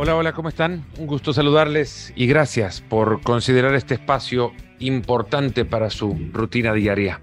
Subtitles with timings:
[0.00, 0.84] Hola, hola, ¿cómo están?
[0.96, 7.20] Un gusto saludarles y gracias por considerar este espacio importante para su rutina diaria.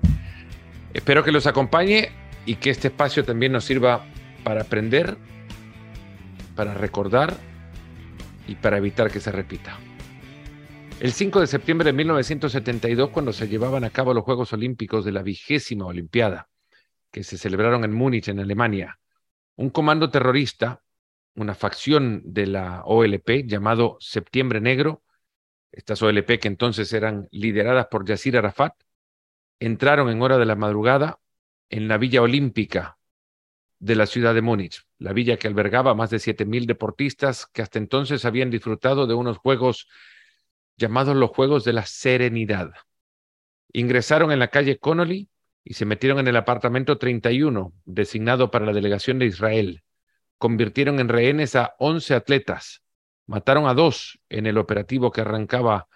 [0.94, 2.09] Espero que los acompañe
[2.46, 4.05] y que este espacio también nos sirva
[4.44, 5.15] para aprender,
[6.58, 7.37] para recordar
[8.46, 9.79] y para evitar que se repita.
[10.99, 15.13] El 5 de septiembre de 1972, cuando se llevaban a cabo los Juegos Olímpicos de
[15.13, 16.49] la vigésima Olimpiada,
[17.09, 19.00] que se celebraron en Múnich, en Alemania,
[19.55, 20.81] un comando terrorista,
[21.35, 25.03] una facción de la OLP llamado Septiembre Negro,
[25.71, 28.73] estas OLP que entonces eran lideradas por Yasir Arafat,
[29.59, 31.20] entraron en hora de la madrugada
[31.70, 32.98] en la Villa Olímpica
[33.80, 37.77] de la ciudad de Múnich, la villa que albergaba más de 7.000 deportistas que hasta
[37.77, 39.88] entonces habían disfrutado de unos Juegos
[40.77, 42.72] llamados los Juegos de la Serenidad.
[43.73, 45.30] Ingresaron en la calle Connolly
[45.63, 49.83] y se metieron en el apartamento 31, designado para la delegación de Israel.
[50.38, 52.83] Convirtieron en rehenes a 11 atletas.
[53.28, 55.88] Mataron a dos en el operativo que arrancaba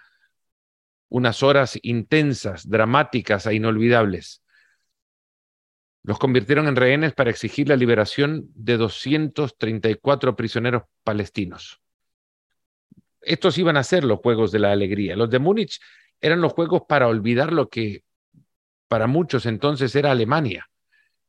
[1.08, 4.42] unas horas intensas, dramáticas e inolvidables.
[6.02, 11.80] Los convirtieron en rehenes para exigir la liberación de 234 prisioneros palestinos
[13.20, 15.16] estos iban a ser los Juegos de la Alegría.
[15.16, 15.80] Los de Múnich
[16.20, 18.02] eran los Juegos para olvidar lo que
[18.88, 20.68] para muchos entonces era Alemania.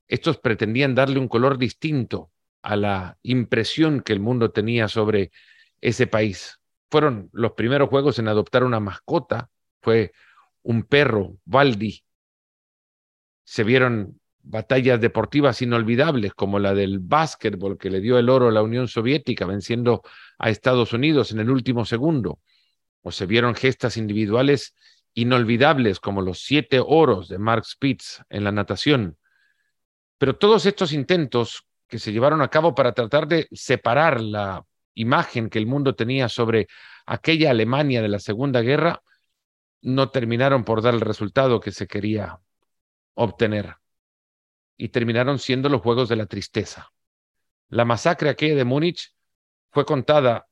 [0.08, 2.32] Estos pretendían darle un color distinto
[2.62, 5.32] a la impresión que el mundo tenía sobre
[5.82, 6.60] ese país.
[6.90, 9.50] Fueron los primeros juegos en adoptar una mascota,
[9.82, 10.12] fue
[10.64, 12.04] un perro, Valdi.
[13.44, 18.52] Se vieron batallas deportivas inolvidables como la del básquetbol que le dio el oro a
[18.52, 20.02] la Unión Soviética venciendo
[20.38, 22.40] a Estados Unidos en el último segundo,
[23.02, 24.76] o se vieron gestas individuales
[25.14, 29.18] inolvidables como los siete oros de Mark Spitz en la natación.
[30.18, 35.50] Pero todos estos intentos que se llevaron a cabo para tratar de separar la imagen
[35.50, 36.68] que el mundo tenía sobre
[37.06, 39.04] aquella Alemania de la Segunda Guerra
[39.82, 42.40] no terminaron por dar el resultado que se quería
[43.16, 43.76] obtener
[44.78, 46.94] y terminaron siendo los Juegos de la Tristeza.
[47.68, 49.14] La masacre aquella de Múnich
[49.70, 50.48] fue contada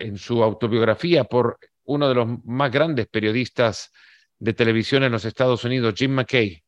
[0.00, 3.92] en su autobiografía por uno de los más grandes periodistas
[4.40, 6.64] de televisión en los Estados Unidos, Jim McKay.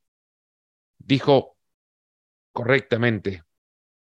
[0.98, 1.56] Dijo
[2.52, 3.45] correctamente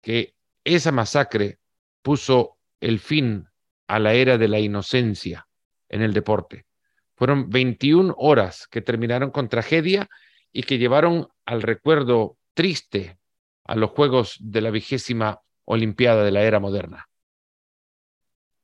[0.03, 1.58] que esa masacre
[2.03, 3.47] puso el fin
[3.88, 5.47] a la era de la inocencia
[5.90, 6.68] en el deporte.
[7.16, 10.09] Fueron 21 horas que terminaron con tragedia
[10.52, 13.18] y que llevaron al recuerdo triste
[13.63, 17.08] a los Juegos de la vigésima Olimpiada de la era moderna.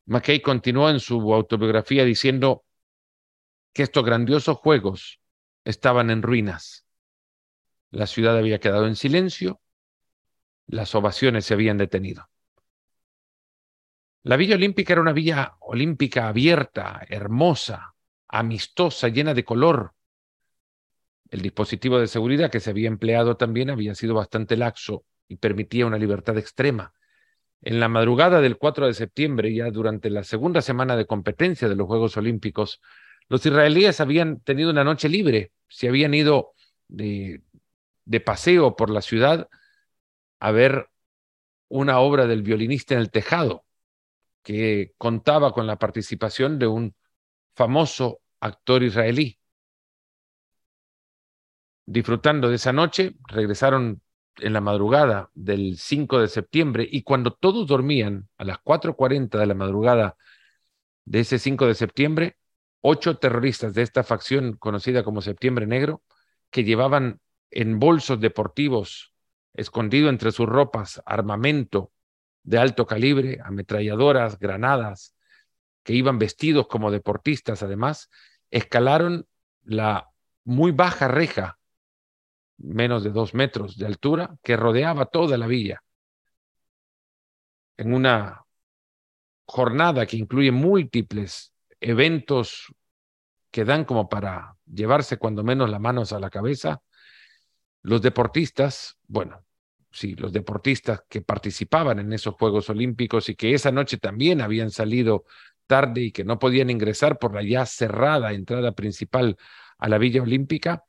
[0.05, 2.66] McKay continuó en su autobiografía diciendo
[3.72, 5.22] que estos grandiosos Juegos
[5.63, 6.85] estaban en ruinas.
[7.91, 9.61] La ciudad había quedado en silencio,
[10.69, 12.30] las ovaciones se habían detenido.
[14.24, 17.96] La Villa Olímpica era una villa olímpica abierta, hermosa,
[18.28, 19.94] amistosa, llena de color,
[21.29, 25.85] el dispositivo de seguridad que se había empleado también había sido bastante laxo y permitía
[25.85, 26.94] una libertad extrema.
[27.62, 31.75] En la madrugada del 4 de septiembre, ya durante la segunda semana de competencia de
[31.75, 32.81] los Juegos Olímpicos,
[33.28, 36.53] los israelíes habían tenido una noche libre, se habían ido
[36.88, 37.41] de,
[38.06, 39.50] de paseo por la ciudad
[40.39, 40.89] a ver
[41.67, 43.66] una obra del violinista en el tejado,
[44.44, 46.95] que contaba con la participación de un
[47.55, 49.38] famoso actor israelí.
[51.85, 54.01] Disfrutando de esa noche, regresaron
[54.38, 59.45] en la madrugada del 5 de septiembre y cuando todos dormían a las 4.40 de
[59.45, 60.16] la madrugada
[61.05, 62.38] de ese 5 de septiembre,
[62.81, 66.03] ocho terroristas de esta facción conocida como Septiembre Negro,
[66.49, 67.19] que llevaban
[67.51, 69.09] en bolsos deportivos,
[69.53, 71.91] escondido entre sus ropas, armamento
[72.43, 75.15] de alto calibre, ametralladoras, granadas,
[75.83, 78.09] que iban vestidos como deportistas además,
[78.51, 79.27] escalaron
[79.63, 80.09] la
[80.43, 81.59] muy baja reja
[82.57, 85.81] menos de dos metros de altura, que rodeaba toda la villa.
[87.78, 88.43] En una
[89.45, 92.73] jornada que incluye múltiples eventos
[93.52, 96.81] que dan como para llevarse cuando menos las manos a la cabeza,
[97.81, 99.46] los deportistas, bueno,
[99.91, 104.72] sí, los deportistas que participaban en esos Juegos Olímpicos y que esa noche también habían
[104.72, 105.26] salido
[105.67, 109.37] tarde y que no podían ingresar por la ya cerrada entrada principal
[109.78, 110.84] a la Villa Olímpica,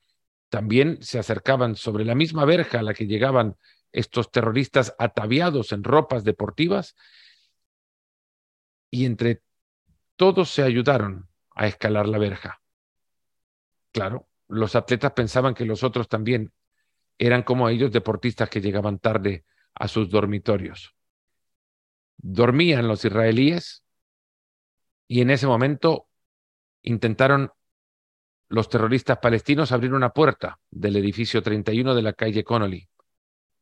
[0.48, 3.56] también se acercaban sobre la misma verja a la que llegaban
[3.92, 6.96] estos terroristas ataviados en ropas deportivas
[8.90, 9.42] y entre
[10.16, 12.60] todos se ayudaron a escalar la verja.
[13.92, 16.52] Claro, los atletas pensaban que los otros también
[17.20, 19.44] eran como ellos deportistas que llegaban tarde
[19.74, 20.96] a sus dormitorios.
[22.16, 23.84] Dormían los israelíes
[25.06, 26.08] y en ese momento
[26.82, 27.52] intentaron
[28.48, 32.88] los terroristas palestinos abrir una puerta del edificio 31 de la calle Connolly.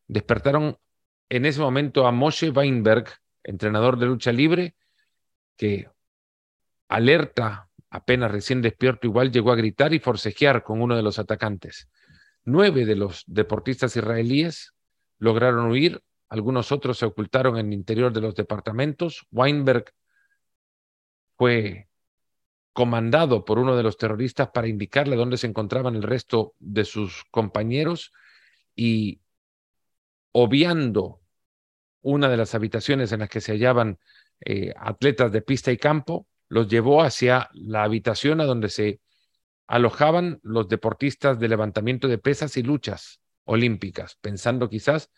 [0.06, 0.78] Despertaron
[1.28, 3.08] en ese momento a Moshe Weinberg,
[3.42, 4.76] entrenador de lucha libre,
[5.56, 5.90] que
[6.86, 11.88] alerta, apenas recién despierto, igual llegó a gritar y forcejear con uno de los atacantes.
[12.50, 14.72] Nueve de los deportistas israelíes
[15.18, 19.26] lograron huir, algunos otros se ocultaron en el interior de los departamentos.
[19.30, 19.92] Weinberg
[21.36, 21.90] fue
[22.72, 27.24] comandado por uno de los terroristas para indicarle dónde se encontraban el resto de sus
[27.30, 28.14] compañeros
[28.74, 29.20] y
[30.32, 31.20] obviando
[32.00, 33.98] una de las habitaciones en las que se hallaban
[34.40, 39.00] eh, atletas de pista y campo, los llevó hacia la habitación a donde se
[39.68, 45.10] alojaban los deportistas de levantamiento de pesas y luchas olímpicas, pensando quizás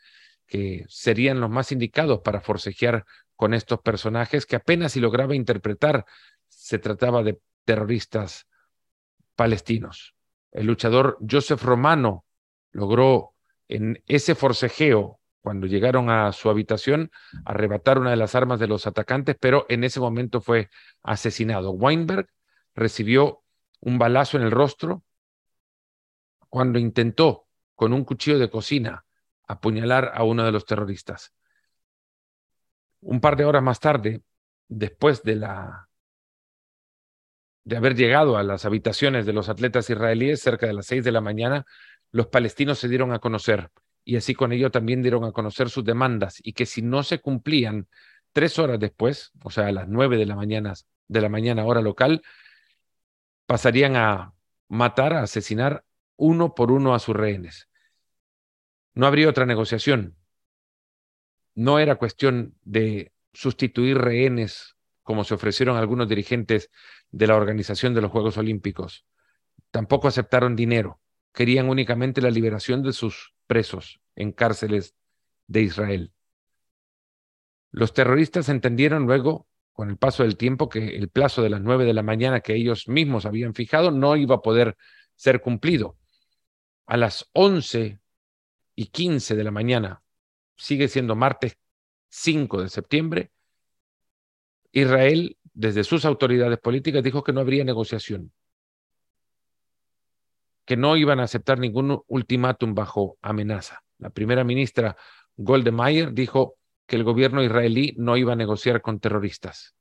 [0.47, 3.07] que serían los más indicados para forcejear
[3.37, 6.05] con estos personajes que apenas si lograba interpretar
[6.49, 8.47] se trataba de terroristas
[9.37, 10.15] palestinos.
[10.51, 12.25] El luchador Joseph Romano
[12.73, 13.35] logró
[13.69, 17.11] en ese forcejeo, cuando llegaron a su habitación,
[17.45, 20.69] arrebatar una de las armas de los atacantes, pero en ese momento fue
[21.03, 21.71] asesinado.
[21.71, 22.29] Weinberg
[22.75, 23.40] recibió
[23.81, 25.05] un balazo en el rostro
[26.49, 29.05] cuando intentó con un cuchillo de cocina
[29.47, 31.33] apuñalar a uno de los terroristas.
[33.01, 34.23] Un par de horas más tarde,
[34.69, 35.89] después de la
[37.65, 41.13] de haber llegado a las habitaciones de los atletas israelíes cerca de las seis de
[41.13, 41.67] la mañana,
[42.11, 43.71] los palestinos se dieron a conocer
[44.05, 47.21] y así con ello también dieron a conocer sus demandas y que si no se
[47.21, 47.87] cumplían
[48.33, 50.73] tres horas después, o sea, a las nueve de la mañana,
[51.09, 52.23] de la mañana hora local,
[53.51, 54.33] pasarían a
[54.69, 57.69] matar, a asesinar uno por uno a sus rehenes.
[58.95, 60.17] No habría otra negociación.
[61.57, 66.71] No era cuestión de sustituir rehenes como se ofrecieron algunos dirigentes
[67.11, 69.05] de la organización de los Juegos Olímpicos.
[69.73, 71.01] Tampoco aceptaron dinero,
[71.33, 74.95] querían únicamente la liberación de sus presos en cárceles
[75.49, 76.13] de Israel.
[77.73, 81.85] Los terroristas entendieron luego, con el paso del tiempo, que el plazo de las nueve
[81.85, 84.77] de la mañana que ellos mismos habían fijado no iba a poder
[85.17, 85.97] ser cumplido.
[86.87, 88.01] A las once
[88.75, 90.03] y quince de la mañana,
[90.57, 91.57] sigue siendo martes
[92.09, 93.31] 5 de septiembre,
[94.73, 98.33] Israel desde sus autoridades políticas, dijo que no habría negociación,
[100.65, 103.83] que no iban a aceptar ningún ultimátum bajo amenaza.
[103.99, 104.97] La primera ministra
[105.37, 106.57] Goldemeyer dijo
[106.91, 109.77] que el gobierno israelí no iba a negociar con terroristas.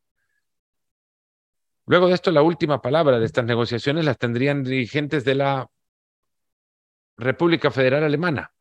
[1.87, 5.71] Luego de esto, la última palabra de estas negociaciones las tendrían dirigentes de la
[7.17, 8.53] República Federal Alemana,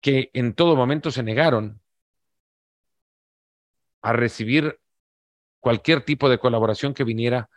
[0.00, 1.80] que en todo momento se negaron
[4.02, 4.80] a recibir
[5.60, 7.48] cualquier tipo de colaboración que viniera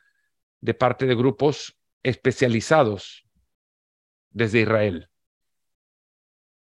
[0.61, 3.25] de parte de grupos especializados
[4.29, 5.09] desde Israel.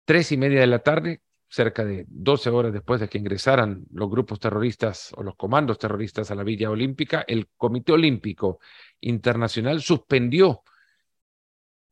[0.04, 4.10] Tres y media de la tarde, cerca de 12 horas después de que ingresaran los
[4.10, 8.60] grupos terroristas o los comandos terroristas a la Villa Olímpica, el Comité Olímpico
[9.00, 10.62] Internacional suspendió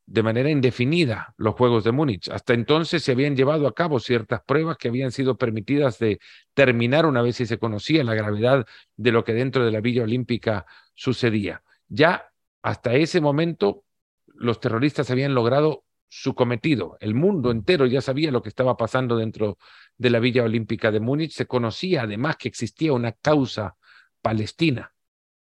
[0.07, 2.29] de manera indefinida los Juegos de Múnich.
[2.29, 6.21] Hasta entonces se habían llevado a cabo ciertas pruebas que habían sido permitidas de
[6.53, 10.03] terminar una vez si se conocía la gravedad de lo que dentro de la Villa
[10.03, 11.63] Olímpica sucedía.
[11.89, 12.31] Ya
[12.63, 13.85] hasta ese momento
[14.27, 15.84] los terroristas habían logrado
[16.17, 16.97] su cometido.
[17.01, 19.59] El mundo entero ya sabía lo que estaba pasando dentro
[19.99, 21.33] de la Villa Olímpica de Múnich.
[21.33, 23.77] Se conocía además que existía una causa
[24.23, 24.95] palestina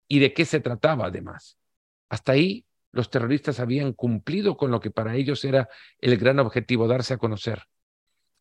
[0.09, 1.57] y de qué se trataba además.
[2.09, 5.69] Hasta ahí los terroristas habían cumplido con lo que para ellos era
[5.99, 7.63] el gran objetivo, darse a conocer.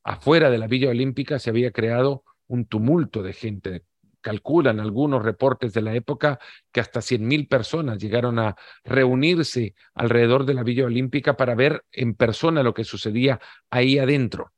[0.02, 3.84] Afuera de la Villa Olímpica se había creado un tumulto de gente.
[4.26, 6.40] Calculan algunos reportes de la época
[6.72, 12.16] que hasta 100.000 personas llegaron a reunirse alrededor de la Villa Olímpica para ver en
[12.16, 13.38] persona lo que sucedía
[13.70, 14.52] ahí adentro.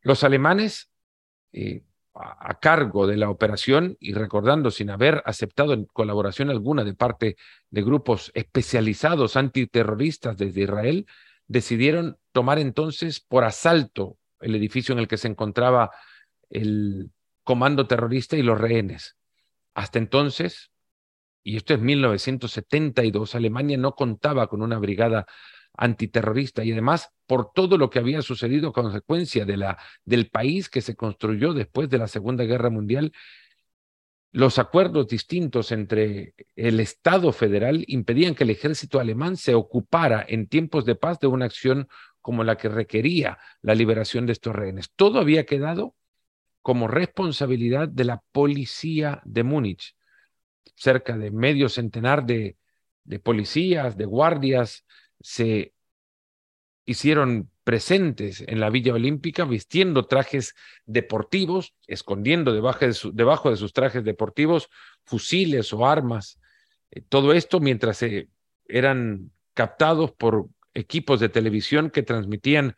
[0.00, 0.90] Los alemanes
[1.52, 7.36] eh, a cargo de la operación y recordando sin haber aceptado colaboración alguna de parte
[7.70, 11.06] de grupos especializados antiterroristas desde Israel,
[11.46, 15.92] decidieron tomar entonces por asalto el edificio en el que se encontraba
[16.50, 17.12] el
[17.46, 19.16] comando terrorista y los rehenes.
[19.72, 20.72] Hasta entonces,
[21.44, 25.26] y esto es 1972, Alemania no contaba con una brigada
[25.74, 30.68] antiterrorista y además por todo lo que había sucedido a consecuencia de la, del país
[30.68, 33.12] que se construyó después de la Segunda Guerra Mundial,
[34.32, 40.48] los acuerdos distintos entre el Estado federal impedían que el ejército alemán se ocupara en
[40.48, 41.86] tiempos de paz de una acción
[42.20, 44.90] como la que requería la liberación de estos rehenes.
[44.96, 45.94] Todo había quedado
[46.66, 49.94] como responsabilidad de la policía de Múnich.
[50.74, 52.56] Cerca de medio centenar de,
[53.04, 54.84] de policías, de guardias,
[55.20, 55.74] se
[56.84, 60.56] hicieron presentes en la Villa Olímpica vistiendo trajes
[60.86, 64.68] deportivos, escondiendo debajo de, debajo de sus trajes deportivos
[65.04, 66.40] fusiles o armas.
[66.90, 68.04] Eh, todo esto mientras
[68.66, 72.74] eran captados por equipos de televisión que transmitían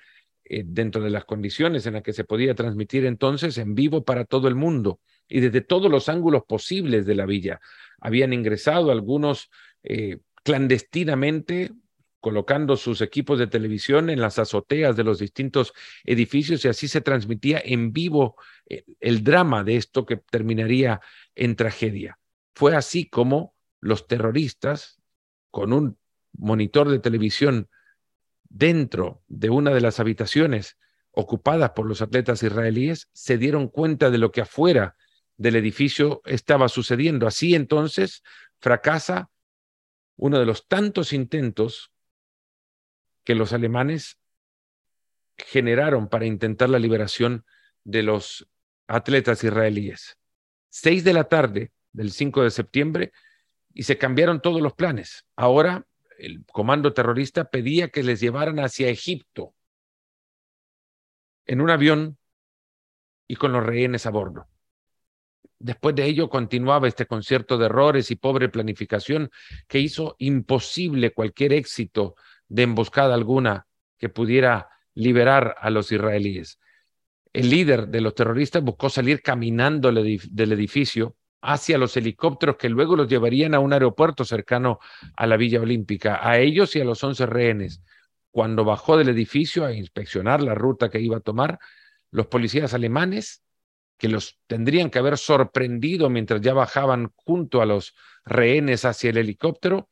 [0.49, 4.25] eh, dentro de las condiciones en las que se podía transmitir entonces en vivo para
[4.25, 7.61] todo el mundo y desde todos los ángulos posibles de la villa.
[8.00, 9.50] Habían ingresado algunos
[9.83, 11.73] eh, clandestinamente
[12.21, 15.73] colocando sus equipos de televisión en las azoteas de los distintos
[16.05, 18.37] edificios y así se transmitía en vivo
[18.67, 21.00] eh, el drama de esto que terminaría
[21.35, 22.19] en tragedia.
[22.55, 25.00] Fue así como los terroristas,
[25.50, 25.99] con un
[26.33, 27.69] monitor de televisión
[28.49, 30.76] dentro de una de las habitaciones
[31.11, 34.97] ocupadas por los atletas israelíes, se dieron cuenta de lo que afuera
[35.37, 37.26] del edificio estaba sucediendo.
[37.26, 38.23] Así entonces
[38.61, 39.31] fracasa
[40.17, 41.93] uno de los tantos intentos
[43.25, 44.19] que los alemanes
[45.37, 47.45] generaron para intentar la liberación
[47.85, 48.49] de los
[48.87, 50.19] atletas israelíes.
[50.69, 53.12] Seis de la tarde del 5 de septiembre
[53.73, 55.25] y se cambiaron todos los planes.
[55.37, 55.87] Ahora
[56.19, 59.55] el comando terrorista pedía que les llevaran hacia Egipto
[61.47, 62.19] en un avión
[63.27, 64.49] y con los rehenes a bordo.
[65.61, 69.31] Después de ello continuaba este concierto de errores y pobre planificación
[69.67, 72.15] que hizo imposible cualquier éxito
[72.49, 76.61] de emboscada alguna que pudiera liberar a los israelíes.
[77.33, 82.97] El líder de los terroristas buscó salir caminando del edificio hacia los helicópteros que luego
[82.97, 84.78] los llevarían a un aeropuerto cercano
[85.16, 87.83] a la Villa Olímpica, a ellos y a los once rehenes.
[88.30, 91.59] Cuando bajó del edificio a inspeccionar la ruta que iba a tomar,
[92.11, 93.42] los policías alemanes,
[93.97, 99.18] que los tendrían que haber sorprendido mientras ya bajaban junto a los rehenes hacia el
[99.18, 99.88] helicóptero,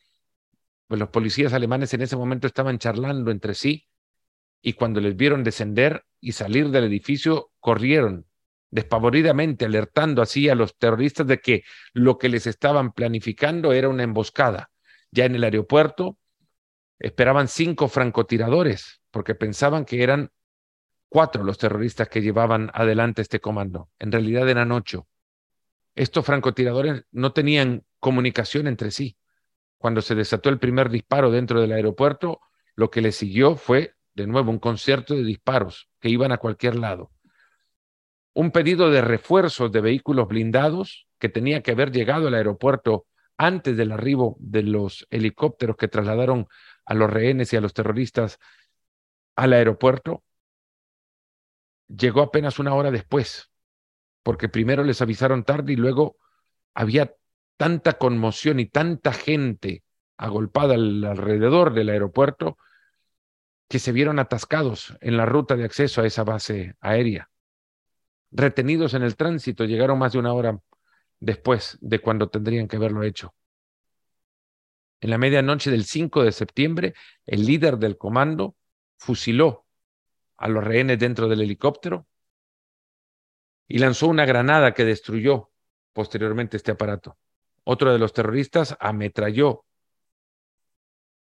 [0.87, 3.87] pues los policías alemanes en ese momento estaban charlando entre sí
[4.63, 8.27] y cuando les vieron descender y salir del edificio, corrieron
[8.71, 14.03] despavoridamente, alertando así a los terroristas de que lo que les estaban planificando era una
[14.03, 14.71] emboscada.
[15.11, 16.19] Ya en el aeropuerto
[16.99, 20.31] esperaban cinco francotiradores porque pensaban que eran
[21.09, 23.91] cuatro los terroristas que llevaban adelante este comando.
[23.99, 25.07] En realidad eran ocho.
[25.95, 29.17] Estos francotiradores no tenían comunicación entre sí
[29.79, 32.41] cuando se desató el primer disparo dentro del aeropuerto,
[32.75, 36.77] lo que le siguió fue, de nuevo, un concierto de disparos que iban a cualquier
[36.77, 37.13] lado.
[38.37, 43.07] Un pedido de refuerzos de vehículos blindados que tenía que haber llegado al aeropuerto
[43.39, 46.47] antes del arribo de los helicópteros que trasladaron
[46.85, 48.39] a los rehenes y a los terroristas
[49.37, 50.23] al aeropuerto,
[51.89, 53.51] llegó apenas una hora después,
[54.23, 56.19] porque primero les avisaron tarde y luego
[56.75, 57.15] había
[57.57, 59.83] tanta conmoción y tanta gente
[60.19, 62.59] agolpada alrededor del aeropuerto
[63.67, 67.31] que se vieron atascados en la ruta de acceso a esa base aérea.
[68.39, 70.61] Retenidos en el tránsito, llegaron más de una hora
[71.21, 73.35] después de cuando tendrían que haberlo hecho.
[75.01, 76.93] En la medianoche del 5 de septiembre,
[77.25, 78.55] el líder del comando
[78.99, 79.65] fusiló
[80.37, 82.07] a los rehenes dentro del helicóptero
[83.69, 85.51] y lanzó una granada que destruyó
[85.95, 87.17] posteriormente este aparato.
[87.65, 89.65] Otro de los terroristas ametralló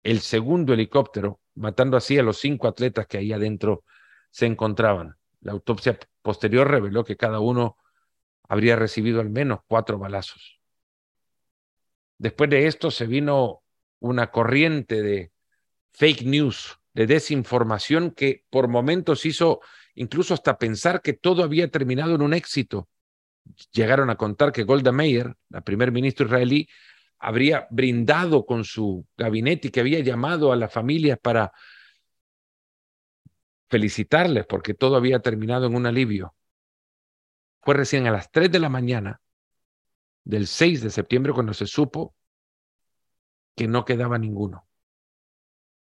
[0.04, 3.84] el segundo helicóptero, matando así a los cinco atletas que ahí adentro
[4.30, 5.16] se encontraban.
[5.42, 7.78] La autopsia posterior reveló que cada uno
[8.48, 10.60] habría recibido al menos cuatro balazos.
[12.18, 13.64] Después de esto se vino
[14.00, 15.32] una corriente de
[15.92, 19.62] fake news, de desinformación que por momentos hizo
[19.96, 22.90] incluso hasta pensar que todo había terminado en un éxito
[23.72, 26.68] llegaron a contar que Golda Meir, la primer ministro israelí,
[27.20, 31.52] habría brindado con su gabinete y que había llamado a las familias para
[33.70, 36.36] felicitarles porque todo había terminado en un alivio.
[37.62, 39.22] Fue recién a las 3 de la mañana
[40.24, 42.16] del 6 de septiembre cuando se supo
[43.56, 44.68] que no quedaba ninguno.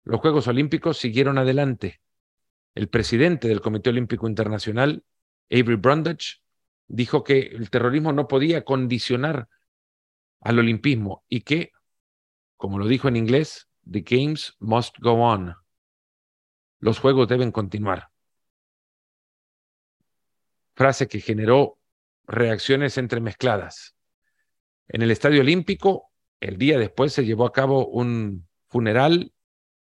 [0.05, 2.01] Los Juegos Olímpicos siguieron adelante.
[2.75, 5.05] El presidente del Comité Olímpico Internacional,
[5.51, 6.39] Avery Brundage,
[6.87, 9.49] dijo que el terrorismo no podía condicionar
[10.41, 11.73] al olimpismo y que,
[12.57, 15.55] como lo dijo en inglés, the games must go on.
[16.81, 18.11] Los juegos deben continuar.
[20.75, 21.79] Frase que generó
[22.27, 23.97] reacciones entremezcladas.
[24.89, 29.33] En el Estadio Olímpico, el día después se llevó a cabo un funeral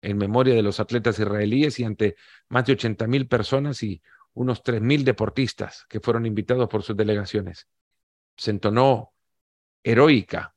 [0.03, 2.17] en memoria de los atletas israelíes y ante
[2.49, 7.69] más de 80 mil personas y unos 3.000 deportistas que fueron invitados por sus delegaciones.
[8.37, 9.13] Se entonó
[9.83, 10.55] heroica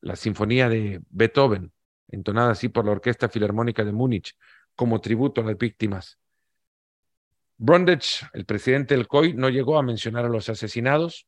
[0.00, 1.72] la sinfonía de Beethoven,
[2.12, 4.36] entonada así por la Orquesta Filarmónica de Múnich,
[4.76, 6.18] como tributo a las víctimas.
[7.58, 11.26] Brundage, el presidente del COI, no llegó a mencionar a los asesinados,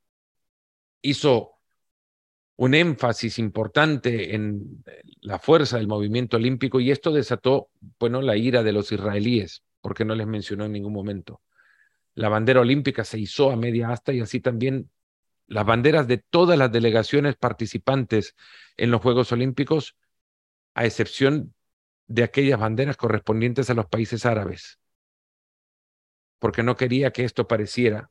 [1.02, 1.52] hizo
[2.56, 4.84] un énfasis importante en
[5.20, 10.04] la fuerza del movimiento olímpico y esto desató, bueno, la ira de los israelíes, porque
[10.04, 11.40] no les mencionó en ningún momento.
[12.14, 14.88] La bandera olímpica se izó a media asta y así también
[15.46, 18.34] las banderas de todas las delegaciones participantes
[18.76, 19.96] en los Juegos Olímpicos,
[20.74, 21.54] a excepción
[22.06, 24.78] de aquellas banderas correspondientes a los países árabes,
[26.38, 28.10] porque no quería que esto pareciera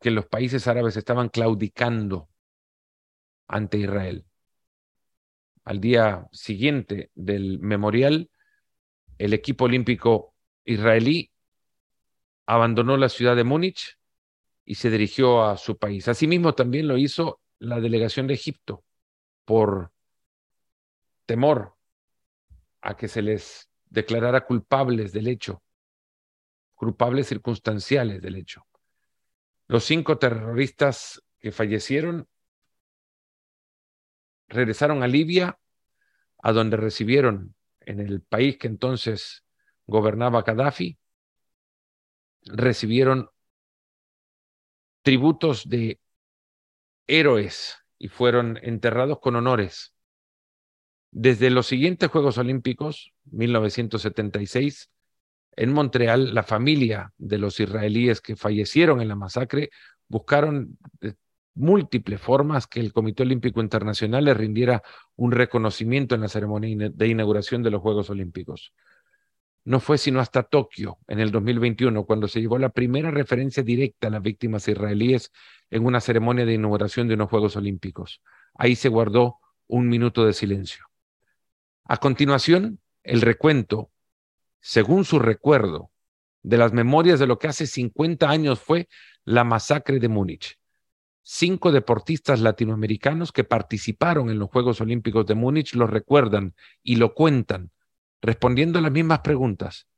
[0.00, 2.28] que los países árabes estaban claudicando
[3.46, 4.24] ante Israel.
[5.64, 8.30] Al día siguiente del memorial,
[9.18, 11.30] el equipo olímpico israelí
[12.46, 13.98] abandonó la ciudad de Múnich
[14.64, 16.08] y se dirigió a su país.
[16.08, 18.84] Asimismo, también lo hizo la delegación de Egipto
[19.44, 19.92] por
[21.30, 21.76] temor
[22.80, 25.62] a que se les declarara culpables del hecho,
[26.74, 28.66] culpables circunstanciales del hecho.
[29.68, 32.26] Los cinco terroristas que fallecieron
[34.48, 35.56] regresaron a Libia,
[36.42, 39.44] a donde recibieron en el país que entonces
[39.86, 40.98] gobernaba Gaddafi,
[42.42, 43.30] recibieron
[45.02, 46.00] tributos de
[47.06, 49.94] héroes y fueron enterrados con honores.
[51.12, 54.90] Desde los siguientes Juegos Olímpicos, 1976,
[55.56, 59.70] en Montreal, la familia de los israelíes que fallecieron en la masacre
[60.08, 60.78] buscaron
[61.54, 64.82] múltiples formas que el Comité Olímpico Internacional le rindiera
[65.16, 68.72] un reconocimiento en la ceremonia de inauguración de los Juegos Olímpicos.
[69.64, 74.06] No fue sino hasta Tokio, en el 2021, cuando se llevó la primera referencia directa
[74.06, 75.32] a las víctimas israelíes
[75.70, 78.22] en una ceremonia de inauguración de unos Juegos Olímpicos.
[78.54, 80.89] Ahí se guardó un minuto de silencio.
[81.92, 83.90] A continuación, el recuento
[84.60, 85.90] según su recuerdo,
[86.40, 88.88] de las memorias de lo que hace 50 años fue
[89.24, 90.56] la masacre de Múnich.
[91.24, 97.12] Cinco deportistas latinoamericanos que participaron en los Juegos Olímpicos de Múnich lo recuerdan y lo
[97.12, 97.72] cuentan,
[98.22, 99.88] respondiendo a las mismas preguntas.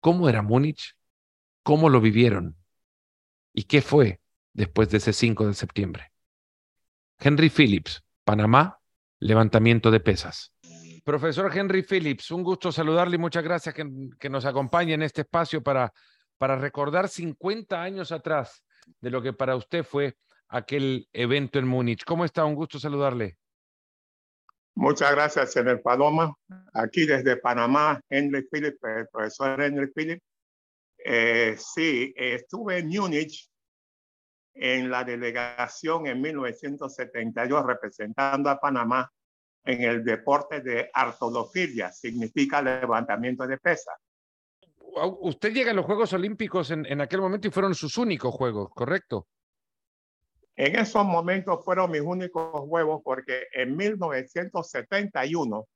[0.00, 0.96] ¿Cómo era Múnich?
[1.62, 2.56] ¿Cómo lo vivieron?
[3.52, 4.20] ¿Y qué fue
[4.52, 6.10] después de ese 5 de septiembre?
[7.20, 8.80] Henry Phillips, Panamá,
[9.20, 10.52] levantamiento de pesas.
[11.06, 15.62] Profesor Henry Phillips, un gusto saludarle y muchas gracias que, nos acompañe en este espacio
[15.62, 15.92] para,
[16.36, 18.64] para recordar 50 años atrás
[19.00, 20.16] de lo que para usted fue
[20.48, 22.02] aquel evento en Múnich.
[22.04, 22.44] ¿Cómo está?
[22.44, 23.38] Un gusto saludarle.
[24.74, 26.34] Muchas gracias, señor Paloma.
[26.74, 30.24] Aquí desde Panamá, Henry Phillips, el profesor Henry Phillips.
[30.98, 33.48] Eh, sí, estuve en Múnich
[34.54, 39.08] en la delegación en 1972 representando a Panamá
[39.66, 43.92] en el deporte de artolofilia, significa levantamiento de pesa.
[45.20, 48.70] Usted llega a los Juegos Olímpicos en, en aquel momento y fueron sus únicos Juegos,
[48.70, 49.26] ¿correcto?
[50.54, 55.66] En esos momentos fueron mis únicos juegos porque en 1971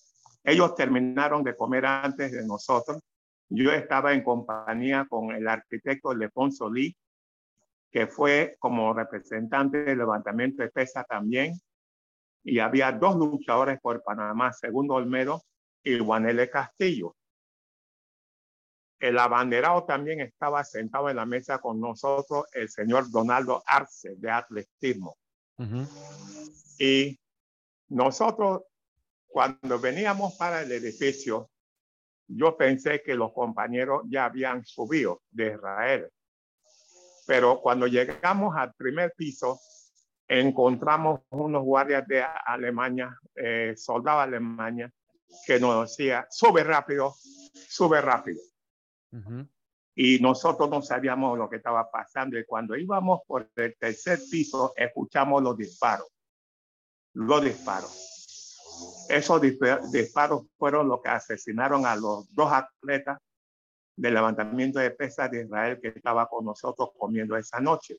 [0.44, 3.00] ellos terminaron de comer antes de nosotros.
[3.48, 6.96] Yo estaba en compañía con el arquitecto Lefonso Lee,
[7.90, 11.54] que fue como representante del levantamiento de pesa también.
[12.44, 15.42] Y había dos luchadores por Panamá, Segundo Olmedo
[15.84, 17.14] y Juanele Castillo.
[18.98, 24.30] El abanderado también estaba sentado en la mesa con nosotros, el señor Donaldo Arce de
[24.30, 25.16] atletismo.
[26.78, 27.18] Y
[27.88, 28.62] nosotros,
[29.32, 31.50] cuando veníamos para el edificio,
[32.28, 36.08] yo pensé que los compañeros ya habían subido de Israel.
[37.26, 39.58] Pero cuando llegamos al primer piso,
[40.28, 44.92] encontramos unos guardias de Alemania, eh, soldados de Alemania,
[45.46, 47.14] que nos decía, sube rápido,
[47.68, 48.40] sube rápido.
[49.94, 52.38] Y nosotros no sabíamos lo que estaba pasando.
[52.38, 56.08] Y cuando íbamos por el tercer piso, escuchamos los disparos.
[57.14, 58.11] Los disparos.
[59.08, 63.18] Esos disparos fueron los que asesinaron a los dos atletas
[63.96, 67.98] del levantamiento de pesas de Israel que estaba con nosotros comiendo esa noche.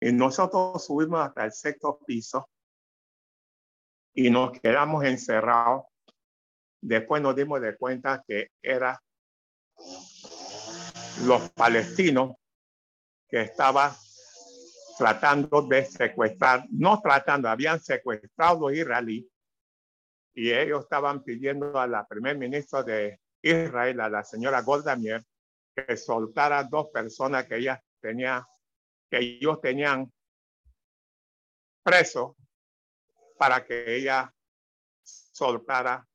[0.00, 2.48] Y nosotros subimos hasta el sexto piso
[4.14, 5.84] y nos quedamos encerrados.
[6.80, 8.96] Después nos dimos de cuenta que eran
[11.24, 12.36] los palestinos
[13.28, 13.92] que estaban
[14.96, 19.33] tratando de secuestrar, no tratando, habían secuestrado a los israelíes
[20.34, 25.24] y ellos estaban pidiendo a la primer ministra de Israel, a la señora Golda Meir,
[25.74, 28.46] que soltara dos personas que ella tenía,
[29.10, 30.12] que ellos tenían
[31.82, 32.36] preso
[33.38, 34.32] para que ella
[35.02, 36.06] soltara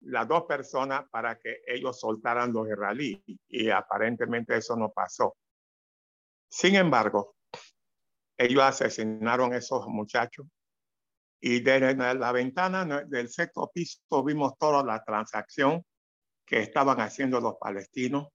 [0.00, 5.36] las dos personas para que ellos soltaran los israelíes y aparentemente eso no pasó.
[6.48, 7.36] Sin embargo,
[8.36, 10.46] ellos asesinaron a esos muchachos
[11.40, 15.84] y desde la ventana del sexto piso vimos toda la transacción
[16.44, 18.28] que estaban haciendo los palestinos,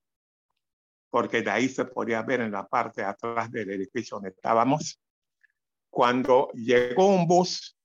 [1.09, 5.01] porque de ahí se podía ver en la parte atrás del edificio donde estábamos.
[5.89, 7.77] Cuando llegó un bus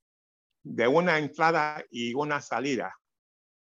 [0.63, 2.95] de una entrada y una salida,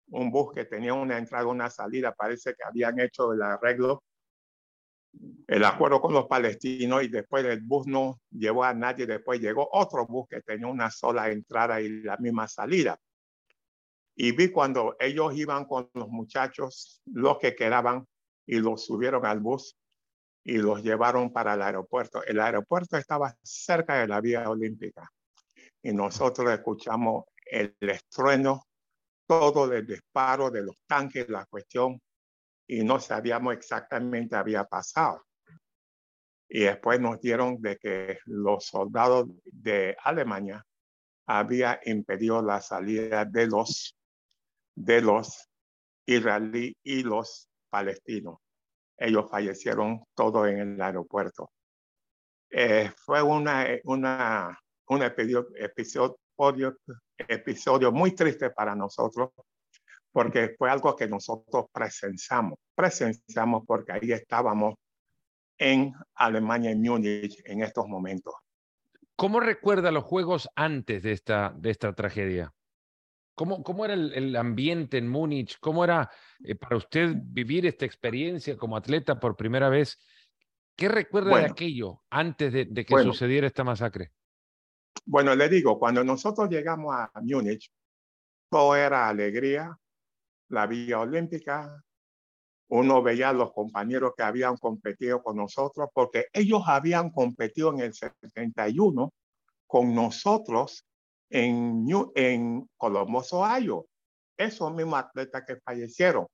[0.08, 4.04] un bus que tenía una entrada y una salida, parece que habían hecho el arreglo
[5.46, 9.68] el acuerdo con los palestinos y después el bus no llevó a nadie, después llegó
[9.72, 12.98] otro bus que tenía una sola entrada y la misma salida.
[14.16, 18.06] Y vi cuando ellos iban con los muchachos, los que quedaban,
[18.46, 19.76] y los subieron al bus
[20.44, 22.22] y los llevaron para el aeropuerto.
[22.24, 25.10] El aeropuerto estaba cerca de la vía olímpica
[25.82, 28.62] y nosotros escuchamos el estruendo,
[29.26, 32.00] todo el disparo de los tanques, la cuestión,
[32.66, 35.24] y no sabíamos exactamente había pasado.
[36.48, 40.64] Y después nos dieron de que los soldados de Alemania
[41.26, 43.96] había impedido la salida de los,
[44.76, 45.48] de los
[46.06, 48.38] israelíes y los palestinos.
[48.96, 51.50] Ellos fallecieron todos en el aeropuerto.
[52.50, 56.78] Eh, fue una, una, un episodio, episodio,
[57.18, 59.30] episodio muy triste para nosotros
[60.16, 62.58] porque fue algo que nosotros presenciamos.
[62.74, 64.76] Presenciamos porque ahí estábamos
[65.58, 68.32] en Alemania, en Múnich, en estos momentos.
[69.14, 72.50] ¿Cómo recuerda los juegos antes de esta, de esta tragedia?
[73.34, 75.58] ¿Cómo, cómo era el, ambiente en Múnich?
[75.60, 76.10] ¿Cómo era
[76.42, 79.98] eh, para usted vivir esta experiencia como atleta por primera vez?
[80.74, 84.12] ¿Qué recuerda de aquello antes de, que sucediera esta masacre?
[85.04, 87.70] Bueno, le digo, cuando nosotros llegamos a Múnich,
[88.48, 89.78] todo era alegría,
[90.48, 91.82] la Vía Olímpica,
[92.68, 97.80] uno veía a los compañeros que habían competido con nosotros, porque ellos habían competido en
[97.80, 99.12] el 71
[99.66, 100.84] con nosotros
[101.30, 103.86] en, New, en Columbus, Ohio.
[104.36, 106.26] Esos mismos atletas que fallecieron.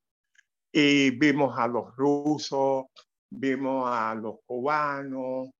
[0.72, 2.86] Y vimos a los rusos,
[3.30, 5.50] vimos a los cubanos,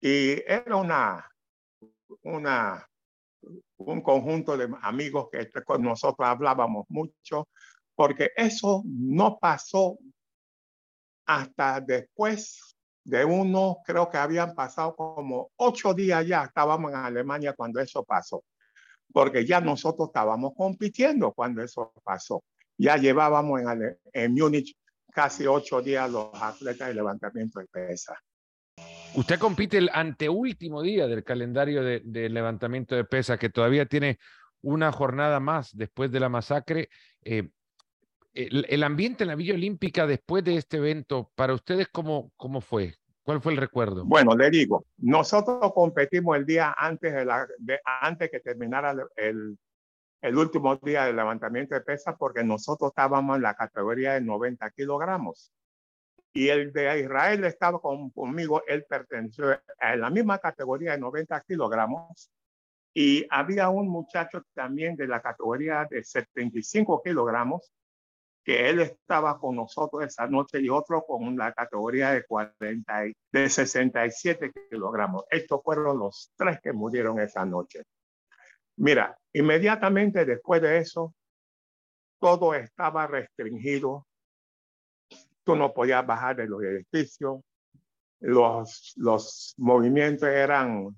[0.00, 1.30] y era una,
[2.22, 2.86] una,
[3.78, 7.48] un conjunto de amigos que con nosotros hablábamos mucho
[7.94, 9.98] porque eso no pasó
[11.26, 17.52] hasta después de uno, creo que habían pasado como ocho días ya, estábamos en Alemania
[17.52, 18.42] cuando eso pasó,
[19.12, 22.42] porque ya nosotros estábamos compitiendo cuando eso pasó.
[22.76, 23.60] Ya llevábamos
[24.12, 24.74] en, Múnich
[25.12, 28.18] casi ocho días los atletas de levantamiento de pesas.
[29.14, 34.18] Usted compite el anteúltimo día del calendario de, levantamiento de pesas, que todavía tiene
[34.62, 36.88] una jornada más después de la masacre.
[37.22, 37.48] Eh,
[38.34, 42.94] el, ambiente en la Villa Olímpica después de este evento, para ustedes, ¿cómo, cómo fue?
[43.22, 44.04] ¿Cuál fue el recuerdo?
[44.04, 47.46] Bueno, le digo, nosotros competimos el día antes, de la,
[48.02, 49.58] antes que terminara el,
[50.20, 54.70] el último día del levantamiento de pesas porque nosotros estábamos en la categoría de 90
[54.70, 55.52] kilogramos.
[56.32, 62.30] Y el de Israel estaba conmigo, él perteneció a la misma categoría de 90 kilogramos.
[62.92, 67.70] Y había un muchacho también de la categoría de 75 kilogramos,
[68.44, 73.48] que él estaba con nosotros esa noche y otro con la categoría de 40, de
[73.48, 75.24] 67 kilogramos.
[75.30, 77.84] Estos fueron los tres que murieron esa noche.
[78.76, 81.14] Mira, inmediatamente después de eso,
[82.20, 84.06] todo estaba restringido.
[85.42, 87.40] Tú no podías bajar de los edificios.
[88.20, 90.94] Los, los movimientos eran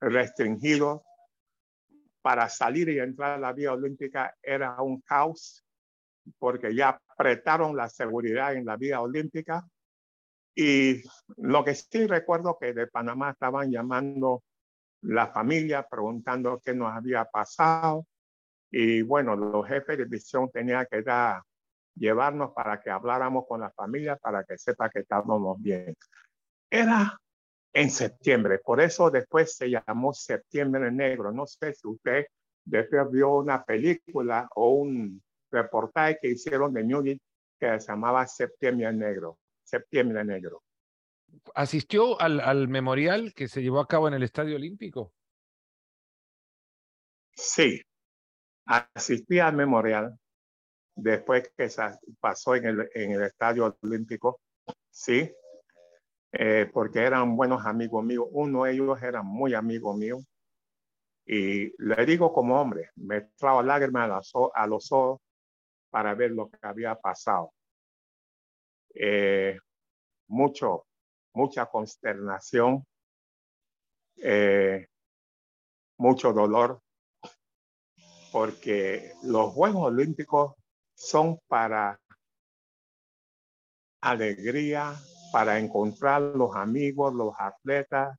[0.00, 1.00] restringidos.
[2.20, 5.63] Para salir y entrar a la vía olímpica era un caos
[6.38, 9.66] porque ya apretaron la seguridad en la vía olímpica.
[10.54, 11.02] Y
[11.36, 14.42] lo que sí recuerdo que de Panamá estaban llamando
[15.02, 18.06] la familia preguntando qué nos había pasado.
[18.70, 21.42] Y bueno, los jefes de visión tenían que dar,
[21.94, 25.94] llevarnos para que habláramos con la familia para que sepa que estábamos bien.
[26.70, 27.18] Era
[27.72, 31.32] en septiembre, por eso después se llamó Septiembre Negro.
[31.32, 32.26] No sé si usted
[32.64, 35.22] después vio una película o un
[35.54, 37.20] reportaje que hicieron de Múnich
[37.58, 39.38] que se llamaba Septiembre Negro.
[39.62, 40.62] Septiembre Negro.
[41.54, 45.12] ¿Asistió al, al memorial que se llevó a cabo en el Estadio Olímpico?
[47.36, 47.80] Sí,
[48.66, 50.16] asistí al memorial
[50.94, 51.68] después que
[52.20, 54.40] pasó en el, en el Estadio Olímpico,
[54.90, 55.30] sí,
[56.32, 58.26] eh, porque eran buenos amigos míos.
[58.30, 60.18] Uno de ellos era muy amigo mío.
[61.26, 64.04] Y le digo como hombre, me trajo lágrimas
[64.54, 65.20] a los, ojos
[65.94, 67.52] para ver lo que había pasado.
[68.96, 69.56] Eh,
[70.26, 70.88] mucho,
[71.32, 72.84] mucha consternación,
[74.16, 74.88] eh,
[75.96, 76.80] mucho dolor,
[78.32, 80.54] porque los Juegos Olímpicos
[80.96, 82.00] son para
[84.00, 84.96] alegría,
[85.30, 88.18] para encontrar los amigos, los atletas,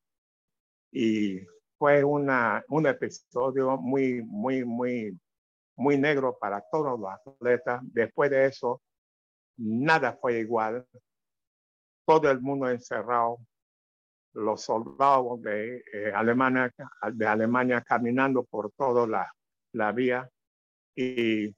[0.93, 1.41] y
[1.77, 5.19] fue una, un episodio muy, muy, muy,
[5.75, 7.81] muy negro para todos los atletas.
[7.83, 8.81] Después de eso,
[9.57, 10.85] nada fue igual
[12.05, 13.39] todo el mundo encerrado,
[14.33, 16.71] los soldados de, eh, Alemania,
[17.13, 19.31] de Alemania caminando por toda la,
[19.73, 20.29] la vía
[20.95, 21.55] y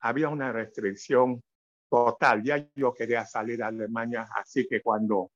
[0.00, 1.42] había una restricción
[1.88, 2.42] total.
[2.42, 5.30] Ya yo quería salir a Alemania, así que cuando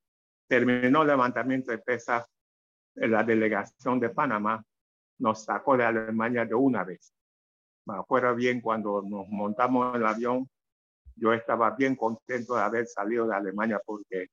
[0.48, 2.26] terminó el levantamiento de pesas,
[2.94, 4.62] la delegación de Panamá
[5.18, 7.12] nos sacó de Alemania de una vez.
[7.98, 10.48] Acuerdo bien cuando nos montamos en el avión,
[11.16, 14.28] yo estaba bien contento de haber salido de Alemania porque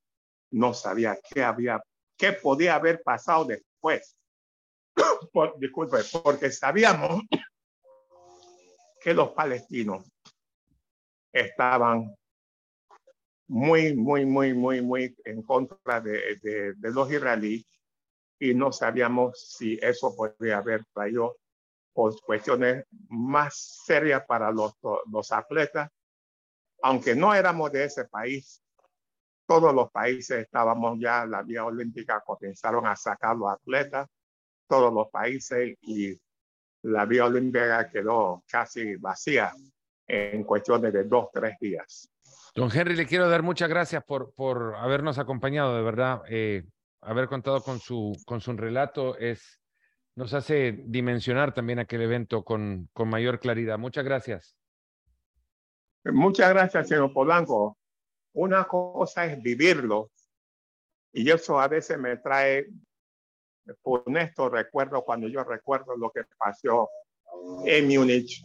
[0.50, 1.82] no sabía qué había,
[2.16, 4.16] qué podía haber pasado después.
[5.58, 7.22] disculpe, porque sabíamos
[9.00, 10.10] que los palestinos
[11.32, 12.14] estaban
[13.48, 17.64] muy, muy, muy, muy, muy en contra de, de, los israelíes
[18.38, 21.36] y no sabíamos si eso podría haber traído
[21.98, 24.72] por cuestiones más serias para los,
[25.10, 25.90] los atletas,
[26.80, 28.62] aunque no éramos de ese país,
[29.48, 34.08] todos los países estábamos ya, la vía olímpica comenzaron a sacar los atletas,
[34.68, 36.16] todos los países y
[36.82, 39.52] la vía olímpica quedó casi vacía
[40.06, 42.08] en cuestiones de dos, tres días.
[42.54, 46.22] Don Henry, le quiero dar muchas gracias por, por habernos acompañado, de verdad.
[46.28, 46.62] Eh,
[47.00, 49.57] haber contado con su, con su relato es,
[50.18, 53.78] nos hace dimensionar también aquel evento con, con mayor claridad.
[53.78, 54.56] Muchas gracias.
[56.04, 57.78] Muchas gracias, señor Polanco.
[58.32, 60.10] Una cosa es vivirlo
[61.12, 62.66] y eso a veces me trae
[63.84, 66.90] honesto recuerdo cuando yo recuerdo lo que pasó
[67.64, 68.42] en Múnich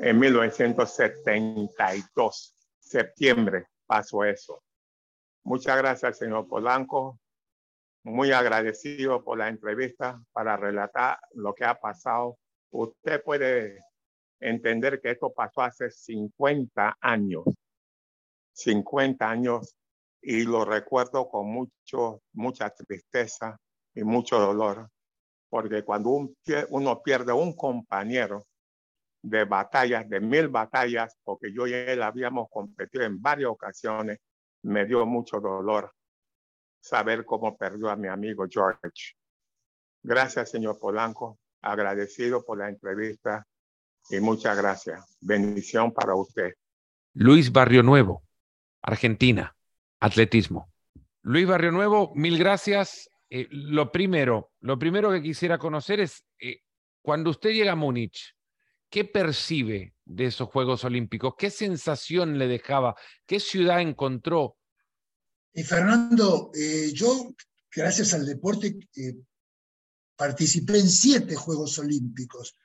[0.00, 4.62] en 1972, septiembre pasó eso.
[5.44, 7.18] Muchas gracias, señor Polanco.
[8.02, 12.38] Muy agradecido por la entrevista para relatar lo que ha pasado.
[12.70, 13.84] Usted puede
[14.40, 17.44] entender que esto pasó hace 50 años.
[18.54, 19.76] 50 años
[20.22, 23.58] y lo recuerdo con mucho, mucha tristeza
[23.94, 24.88] y mucho dolor,
[25.48, 26.30] porque cuando
[26.68, 28.44] uno pierde un compañero
[29.22, 34.18] de batallas, de mil batallas, porque yo y él habíamos competido en varias ocasiones,
[34.62, 35.92] me dio mucho dolor
[36.80, 39.14] saber cómo perdió a mi amigo George.
[40.02, 43.46] Gracias, señor Polanco, agradecido por la entrevista
[44.08, 45.16] y muchas gracias.
[45.20, 46.54] Bendición para usted.
[47.14, 48.22] Luis Barrio Nuevo.
[48.82, 49.54] Argentina,
[50.00, 50.72] atletismo.
[51.22, 53.10] Luis Barrio Nuevo, mil gracias.
[53.28, 56.62] Eh, lo primero, lo primero que quisiera conocer es eh,
[57.02, 58.34] cuando usted llega a Múnich
[58.90, 61.34] ¿qué percibe de esos Juegos Olímpicos?
[61.38, 62.96] ¿Qué sensación le dejaba?
[63.24, 64.56] ¿Qué ciudad encontró?
[65.52, 67.34] Y Fernando, eh, yo,
[67.74, 69.16] gracias al deporte, eh,
[70.16, 72.56] participé en siete Juegos Olímpicos.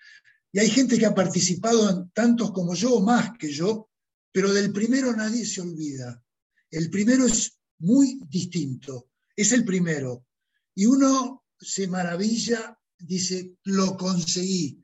[0.51, 3.89] Y hay gente que ha participado en tantos como yo o más que yo,
[4.31, 6.23] pero del primero nadie se olvida.
[6.69, 10.25] El primero es muy distinto, es el primero.
[10.73, 14.83] Y uno se maravilla, dice, lo conseguí,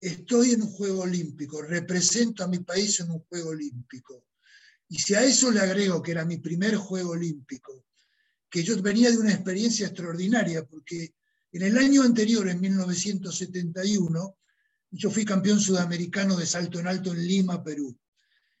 [0.00, 4.26] estoy en un juego olímpico, represento a mi país en un juego olímpico.
[4.90, 7.86] Y si a eso le agrego que era mi primer juego olímpico,
[8.50, 11.14] que yo venía de una experiencia extraordinaria, porque
[11.52, 14.38] en el año anterior, en 1971,
[14.90, 17.96] yo fui campeón sudamericano de salto en alto en Lima, Perú.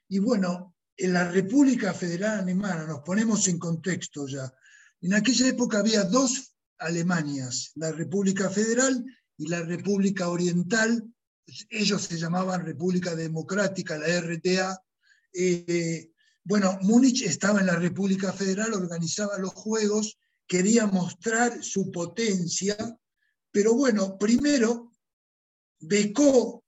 [0.08, 4.54] Y bueno, en la República Federal Alemana, nos ponemos en contexto ya,
[5.00, 9.04] en aquella época había dos Alemanias, la República Federal
[9.36, 11.12] y la República Oriental,
[11.68, 14.80] ellos se llamaban República Democrática, la RTA.
[15.32, 16.10] Eh,
[16.44, 22.76] bueno, Múnich estaba en la República Federal, organizaba los Juegos, quería mostrar su potencia,
[23.50, 24.92] pero bueno, primero
[25.80, 26.64] becó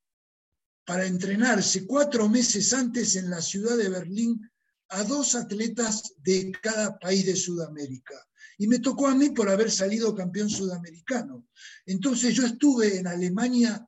[0.84, 4.40] para entrenarse cuatro meses antes en la ciudad de Berlín
[4.88, 8.14] a dos atletas de cada país de Sudamérica.
[8.58, 11.46] Y me tocó a mí por haber salido campeón sudamericano.
[11.86, 13.86] Entonces yo estuve en Alemania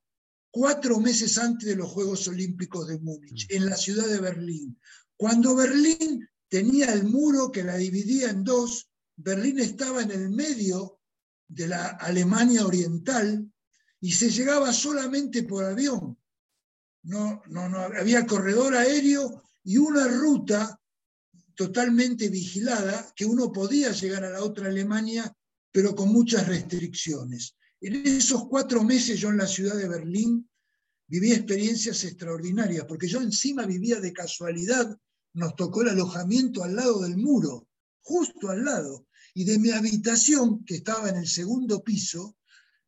[0.50, 3.56] cuatro meses antes de los Juegos Olímpicos de Múnich, mm.
[3.56, 4.78] en la ciudad de Berlín.
[5.24, 11.00] Cuando Berlín tenía el muro que la dividía en dos, Berlín estaba en el medio
[11.48, 13.50] de la Alemania Oriental
[14.02, 16.18] y se llegaba solamente por avión.
[17.04, 20.78] No, no, no, había corredor aéreo y una ruta
[21.54, 25.34] totalmente vigilada que uno podía llegar a la otra Alemania,
[25.72, 27.56] pero con muchas restricciones.
[27.80, 30.46] En esos cuatro meses yo en la ciudad de Berlín
[31.06, 34.94] viví experiencias extraordinarias, porque yo encima vivía de casualidad,
[35.34, 37.68] nos tocó el alojamiento al lado del muro,
[38.02, 42.36] justo al lado, y de mi habitación, que estaba en el segundo piso,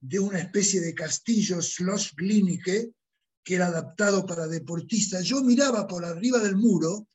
[0.01, 2.93] de una especie de castillo Schloss Klinike,
[3.43, 7.09] que era adaptado para deportistas, yo miraba por arriba del muro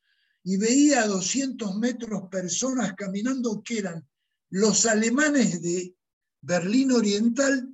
[0.44, 4.08] y veía a 200 metros personas caminando que eran
[4.50, 5.96] los alemanes de
[6.42, 7.70] Berlín Oriental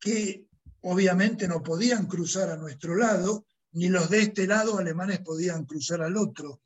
[0.00, 0.46] que
[0.82, 6.02] obviamente no podían cruzar a nuestro lado, ni los de este lado alemanes podían cruzar
[6.02, 6.62] al otro.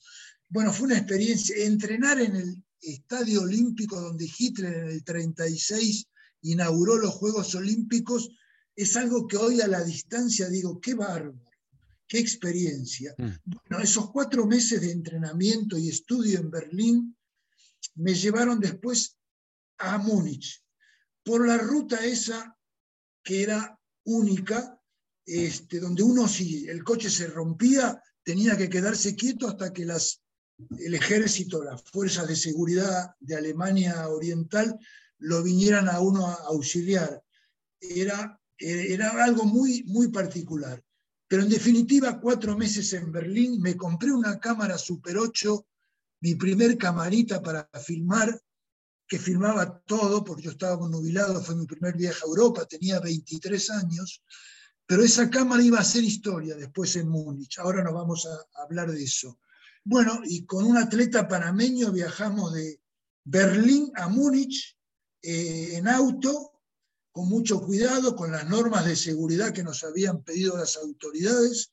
[0.53, 1.57] Bueno, fue una experiencia.
[1.65, 6.07] Entrenar en el Estadio Olímpico donde Hitler en el 36
[6.43, 8.29] inauguró los Juegos Olímpicos
[8.77, 11.43] es algo que hoy a la distancia digo, qué bárbaro,
[12.07, 13.15] qué experiencia.
[13.17, 13.31] Mm.
[13.45, 17.17] Bueno, esos cuatro meses de entrenamiento y estudio en Berlín
[17.95, 19.17] me llevaron después
[19.79, 20.63] a Múnich,
[21.25, 22.55] por la ruta esa
[23.25, 24.79] que era única,
[25.25, 30.22] este, donde uno si el coche se rompía tenía que quedarse quieto hasta que las,
[30.79, 34.79] el ejército, las fuerzas de seguridad de Alemania Oriental
[35.19, 37.23] lo vinieran a uno a auxiliar.
[37.81, 40.83] Era, era algo muy, muy particular.
[41.29, 45.67] Pero en definitiva, cuatro meses en Berlín, me compré una cámara Super 8,
[46.21, 48.39] mi primer camarita para filmar,
[49.09, 53.71] que filmaba todo, porque yo estaba nubilado, fue mi primer viaje a Europa, tenía 23
[53.71, 54.23] años,
[54.87, 58.91] pero esa cámara iba a ser historia después en Múnich, ahora no vamos a hablar
[58.91, 59.39] de eso.
[59.85, 62.81] Bueno, y con un atleta panameño viajamos de
[63.25, 64.79] Berlín a Múnich
[65.23, 66.53] eh, en auto,
[67.11, 71.73] con mucho cuidado, con las normas de seguridad que nos habían pedido las autoridades.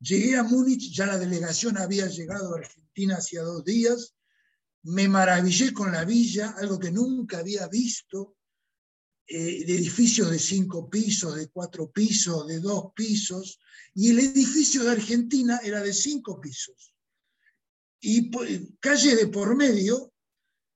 [0.00, 4.14] Llegué a Múnich, ya la delegación había llegado a Argentina hacía dos días,
[4.82, 8.36] me maravillé con la villa, algo que nunca había visto,
[9.26, 13.58] eh, edificios de cinco pisos, de cuatro pisos, de dos pisos,
[13.94, 16.93] y el edificio de Argentina era de cinco pisos.
[18.06, 18.30] Y
[18.80, 20.12] calle de por medio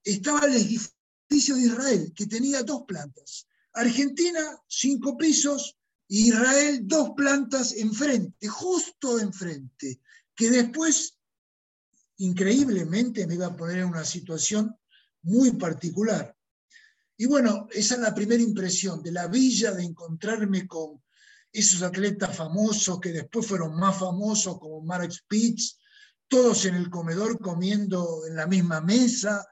[0.02, 3.46] estaba el edificio de Israel, que tenía dos plantas.
[3.74, 5.76] Argentina, cinco pisos,
[6.08, 10.00] Israel, dos plantas enfrente, justo enfrente,
[10.34, 11.18] que después
[12.16, 14.74] increíblemente me iba a poner en una situación
[15.20, 16.34] muy particular.
[17.18, 21.02] Y bueno, esa es la primera impresión de la villa, de encontrarme con
[21.52, 25.77] esos atletas famosos que después fueron más famosos, como Mark Spitz,
[26.28, 29.46] todos en el comedor comiendo en la misma mesa.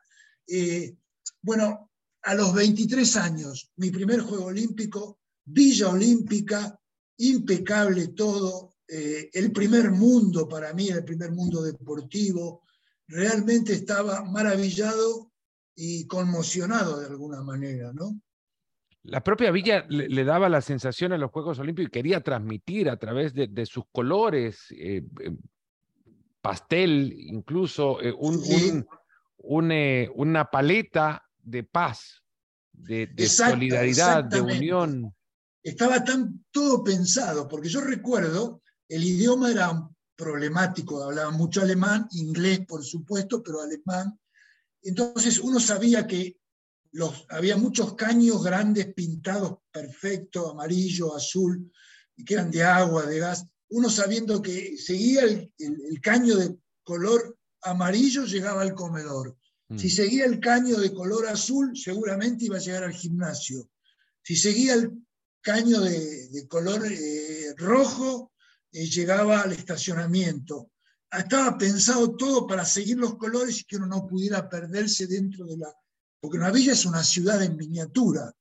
[0.47, 0.97] Eh,
[1.43, 1.91] bueno,
[2.23, 6.79] a los 23 años, mi primer Juego Olímpico, Villa Olímpica,
[7.19, 12.63] impecable todo, eh, el primer mundo para mí, el primer mundo deportivo,
[13.09, 15.33] realmente estaba maravillado
[15.75, 18.21] y conmocionado de alguna manera, ¿no?
[19.03, 22.97] La propia Villa le, daba la sensación a los Juegos Olímpicos y quería transmitir a
[22.97, 25.05] través de, sus colores, eh,
[26.47, 28.15] pastel, incluso eh,
[30.15, 32.23] una paleta de paz,
[32.73, 35.13] de, solidaridad, de unión.
[35.61, 42.61] Estaba tan todo pensado, porque yo recuerdo, el idioma era problemático, hablaba mucho alemán, inglés
[42.65, 44.17] por supuesto, pero alemán.
[44.83, 46.39] Entonces uno sabía que
[47.29, 51.73] había muchos caños grandes pintados perfecto, amarillo, azul,
[52.15, 53.45] y que eran de agua, de gas.
[53.71, 59.37] Uno sabiendo que seguía el, caño de color amarillo, llegaba al comedor.
[59.69, 59.79] Mm.
[59.79, 63.71] Si seguía el caño de color azul, seguramente iba a llegar al gimnasio.
[64.23, 64.93] Si seguía el
[65.41, 68.33] caño de, color eh, rojo,
[68.73, 70.71] eh, llegaba al estacionamiento.
[71.11, 75.57] Estaba pensado todo para seguir los colores y que uno no pudiera perderse dentro de
[75.57, 75.73] la,
[76.21, 78.33] porque una villa es una ciudad en miniatura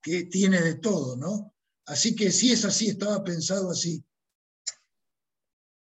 [0.00, 1.52] que tiene de todo, ¿no?
[1.86, 4.04] Así que sí es así, estaba pensado así.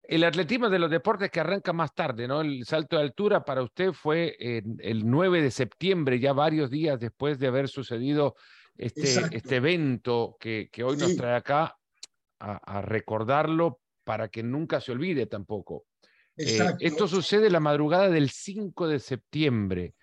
[0.09, 2.41] El atletismo de los deportes que arranca más tarde, ¿no?
[2.41, 7.39] El salto de altura para usted fue el 9 de septiembre, ya varios días después
[7.39, 8.37] de haber sucedido
[8.77, 11.77] este, este evento que, hoy nos trae acá
[12.39, 15.87] a, recordarlo para que nunca se olvide tampoco.
[16.37, 19.95] Eh, esto sucede la madrugada del 5 de septiembre.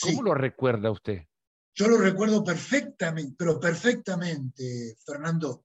[0.00, 1.26] ¿Cómo lo recuerda usted?
[1.74, 5.64] Yo lo recuerdo perfectamente, pero perfectamente, Fernando,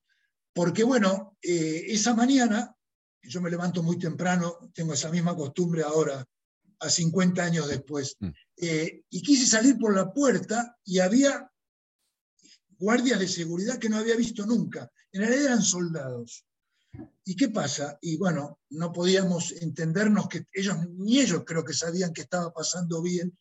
[0.53, 2.74] porque bueno, eh, esa mañana,
[3.27, 6.25] yo me levanto muy temprano, tengo esa misma costumbre ahora,
[6.79, 8.29] a 50 años después, mm.
[8.57, 11.49] eh, y quise salir por la puerta y había
[12.77, 14.91] guardias de seguridad que no había visto nunca.
[15.11, 16.45] En realidad eran soldados.
[17.23, 17.97] ¿Y qué pasa?
[18.01, 23.01] Y bueno, no podíamos entendernos que ellos, ni ellos creo que sabían que estaba pasando
[23.01, 23.37] bien,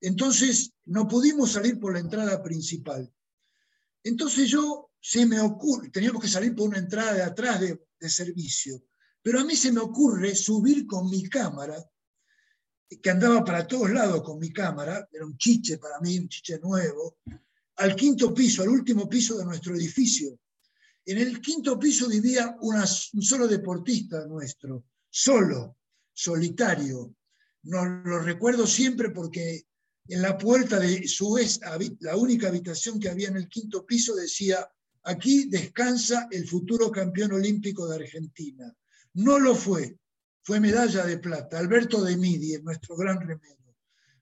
[0.00, 3.12] entonces no pudimos salir por la entrada principal.
[4.04, 7.78] Entonces yo, se me ocurre, teníamos que salir por una entrada de atrás de,
[8.08, 8.82] servicio,
[9.22, 11.76] pero a mí se me ocurre subir con mi cámara,
[13.00, 16.58] que andaba para todos lados con mi cámara, era un chiche para mí, un chiche
[16.58, 17.18] nuevo,
[17.76, 20.38] al quinto piso, al último piso de nuestro edificio.
[21.04, 25.78] En el quinto piso vivía un solo deportista nuestro, solo,
[26.12, 27.14] solitario.
[27.64, 29.66] No, lo recuerdo siempre porque
[30.08, 31.38] en la puerta de su
[32.00, 34.68] la única habitación que había en el quinto piso decía,
[35.04, 38.76] aquí descansa el futuro campeón olímpico de Argentina.
[39.14, 39.98] No lo fue,
[40.42, 43.76] fue medalla de plata, Alberto de Midi, nuestro gran remedio.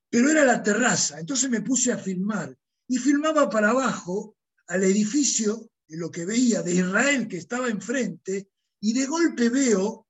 [0.08, 2.56] Pero era la terraza, entonces me puse a filmar.
[2.88, 4.36] Y filmaba para abajo
[4.66, 10.06] al edificio, de lo que veía de Israel que estaba enfrente, y de golpe veo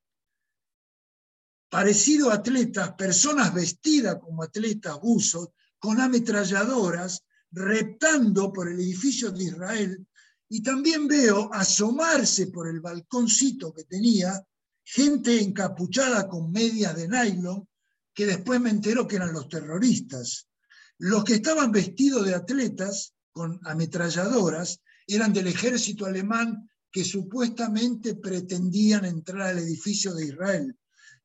[1.69, 9.43] parecido a atletas, personas vestidas como atletas buzos, con ametralladoras reptando por el edificio de
[9.45, 10.07] Israel.
[10.49, 14.45] Y también veo asomarse por el balconcito que tenía
[14.93, 17.65] gente encapuchada con medias de nylon
[18.13, 20.49] que después me enteró que eran los terroristas.
[20.97, 29.05] Los que estaban vestidos de atletas con ametralladoras eran del ejército alemán que supuestamente pretendían
[29.05, 30.77] entrar al edificio de Israel.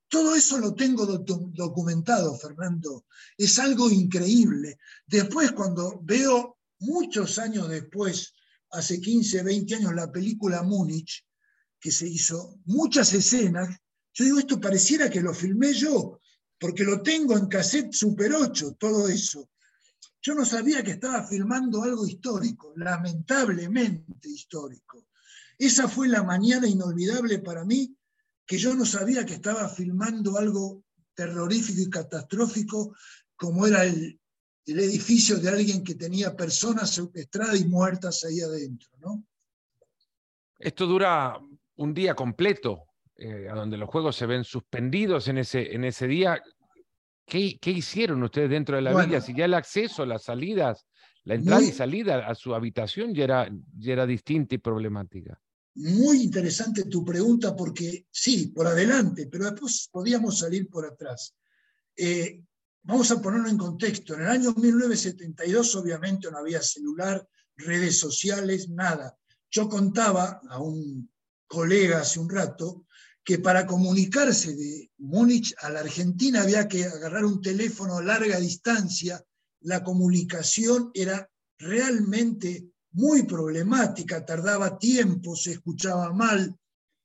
[0.06, 3.06] Todo eso lo tengo documentado, Fernando.
[3.36, 4.78] Es algo increíble.
[5.04, 8.32] Después, cuando veo muchos años después,
[8.70, 11.26] hace 15, 20 años, la película Múnich,
[11.80, 13.68] que se hizo, muchas escenas,
[14.12, 16.20] yo digo, esto pareciera que lo filmé yo,
[16.58, 19.50] porque lo tengo en cassette Super 8, todo eso.
[20.22, 25.06] Yo no sabía que estaba filmando algo histórico, lamentablemente histórico.
[25.58, 27.96] Esa fue la mañana inolvidable para mí
[28.46, 32.96] que yo no sabía que estaba filmando algo terrorífico y catastrófico
[33.36, 34.20] como era el,
[34.68, 38.88] edificio de alguien que tenía personas secuestradas y muertas ahí adentro.
[38.98, 39.24] ¿no?
[40.58, 41.38] Esto dura
[41.76, 42.84] un día completo,
[43.16, 46.42] eh, a donde los juegos se ven suspendidos en ese, en ese día.
[47.24, 49.20] ¿Qué, hicieron ustedes dentro de la villa?
[49.20, 50.86] Si ya el acceso, las salidas,
[51.24, 55.40] la entrada y salida a su habitación ya era, ya era distinta y problemática.
[55.74, 61.34] Muy interesante tu pregunta porque sí, por adelante, pero después podíamos salir por atrás.
[61.96, 62.42] Eh,
[62.82, 64.14] vamos a ponerlo en contexto.
[64.14, 69.16] En el año 1972 obviamente no había celular, redes sociales, nada.
[69.50, 71.10] Yo contaba a un
[71.46, 72.86] colega hace un rato
[73.24, 78.38] que para comunicarse de Múnich a la Argentina había que agarrar un teléfono a larga
[78.38, 79.20] distancia.
[79.62, 81.28] La comunicación era
[81.58, 86.56] realmente muy problemática, tardaba tiempo, se escuchaba mal,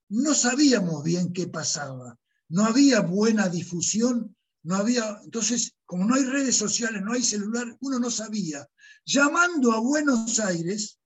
[0.09, 2.17] no sabíamos bien qué pasaba,
[2.49, 7.75] no había buena difusión, no había, entonces, como no hay redes sociales, no hay celular,
[7.81, 8.67] uno no sabía.
[9.05, 10.99] Llamando a Buenos Aires,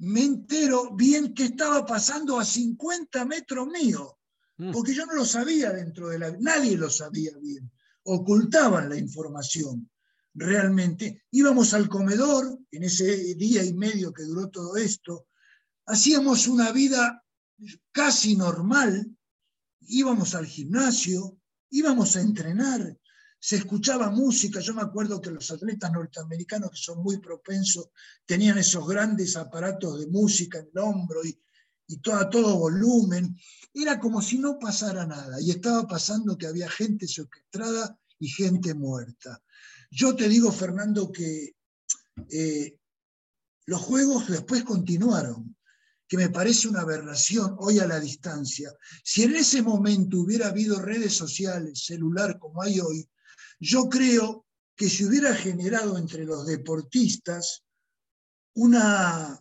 [0.00, 4.18] me entero bien que estaba pasando a 50 metros mío,
[4.56, 4.72] mm.
[4.72, 6.30] porque yo no lo sabía dentro de la...
[6.38, 7.70] Nadie lo sabía bien,
[8.04, 9.90] ocultaban la información
[10.34, 11.24] realmente.
[11.30, 15.26] Íbamos al comedor en ese día y medio que duró todo esto,
[15.86, 17.22] hacíamos una vida
[17.92, 19.14] casi normal,
[19.80, 21.38] íbamos al gimnasio,
[21.70, 22.96] íbamos a entrenar,
[23.40, 24.60] se escuchaba música.
[24.60, 27.88] Yo me acuerdo que los atletas norteamericanos, que son muy propensos,
[28.26, 31.40] tenían esos grandes aparatos de música en el hombro y,
[32.02, 33.34] todo, a todo volumen.
[33.72, 35.40] Era como si no pasara nada.
[35.40, 39.42] Y estaba pasando que había gente secuestrada y gente muerta.
[39.90, 41.56] Yo te digo, Fernando, que
[42.28, 42.78] eh,
[43.64, 45.56] los juegos después continuaron
[46.06, 48.70] que me parece una aberración hoy a la distancia.
[49.02, 53.08] Si en ese momento hubiera habido redes sociales, celular como hay hoy,
[53.60, 57.62] yo creo que se hubiera generado entre los deportistas
[58.54, 59.38] una,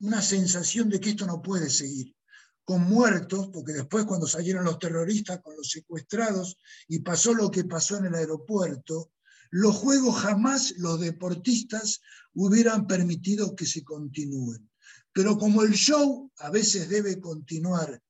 [0.00, 2.16] una sensación de que esto no puede seguir,
[2.64, 6.58] con muertos, porque después cuando salieron los terroristas con los secuestrados
[6.88, 9.12] y pasó lo que pasó en el aeropuerto,
[9.50, 12.00] los juegos jamás los deportistas
[12.34, 14.70] hubieran permitido que se continúen.
[15.12, 18.02] Pero como el show a veces debe continuar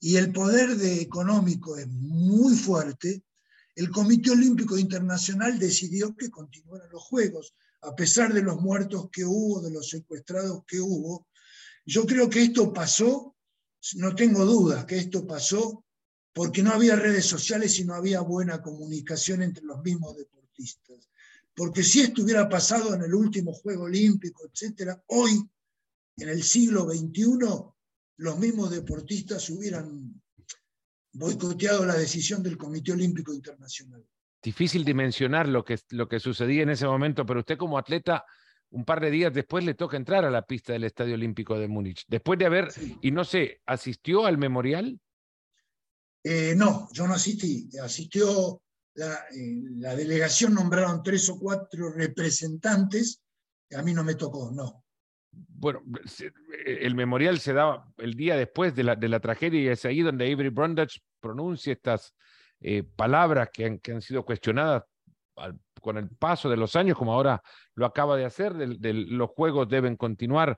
[0.00, 3.22] y el poder de económico es muy fuerte,
[3.76, 9.24] el Comité Olímpico Internacional decidió que continuaran los Juegos, a pesar de los muertos que
[9.24, 11.28] hubo, de los secuestrados que hubo.
[11.84, 13.36] Yo creo que esto pasó,
[13.96, 15.84] no tengo dudas que esto pasó
[16.32, 21.08] porque no había redes sociales y no había buena comunicación entre los mismos deportistas.
[21.54, 25.48] Porque si esto hubiera pasado en el último Juego Olímpico, etcétera, hoy
[26.16, 27.38] en el siglo XXI
[28.18, 30.05] los mismos deportistas hubieran
[31.18, 34.04] boicoteado la decisión del Comité Olímpico Internacional.
[34.42, 38.24] Difícil dimensionar lo que, lo que sucedía en ese momento, pero usted como atleta,
[38.70, 41.68] un par de días después le toca entrar a la pista del Estadio Olímpico de
[41.68, 42.04] Múnich.
[42.06, 42.68] Después de haber,
[43.00, 45.00] y no sé, ¿asistió al memorial?
[46.22, 47.68] Eh, no, yo no asistí.
[47.82, 48.62] Asistió
[48.94, 53.20] la, eh, la delegación, nombraron tres o cuatro representantes,
[53.76, 54.85] a mí no me tocó, no
[55.58, 55.82] bueno,
[56.64, 60.02] el memorial se da el día después de la, de la tragedia y es ahí
[60.02, 62.14] donde Avery Brundage pronuncia estas
[62.60, 64.84] eh, palabras que han, que han, sido cuestionadas
[65.80, 67.42] con el paso de los años, como ahora
[67.74, 70.56] lo acaba de hacer, de, los Juegos deben continuar,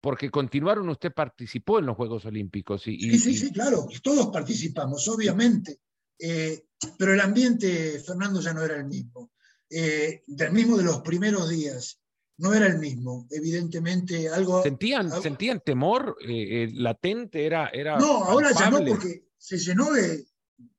[0.00, 2.86] porque continuaron, usted participó en los Juegos Olímpicos.
[2.86, 5.80] Y, sí, sí, sí, claro, todos participamos, obviamente,
[6.18, 6.64] eh,
[6.98, 9.32] pero el ambiente, Fernando, ya no era el mismo.
[9.68, 12.00] Eh, del mismo de los primeros días
[12.38, 14.62] no era el mismo, evidentemente algo...
[14.62, 17.46] ¿Sentían, ¿sentían temor eh, eh, latente?
[17.46, 20.26] Era, era no, ahora ya no, porque se llenó de,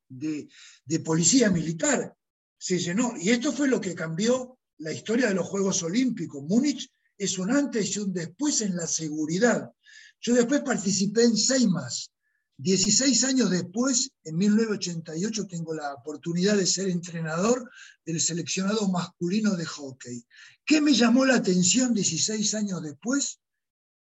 [0.09, 2.15] de, policía militar,
[2.57, 3.13] se llenó.
[3.19, 6.43] Y esto fue lo que cambió la historia de los Juegos Olímpicos.
[6.43, 9.71] Múnich es un antes y un después en la seguridad.
[10.21, 12.11] Yo después participé en seis más.
[12.57, 17.69] 16 años después, en 1988, tengo la oportunidad de ser entrenador
[18.03, 20.25] del seleccionado masculino de hockey.
[20.65, 23.39] ¿Qué me llamó la atención 16 años después?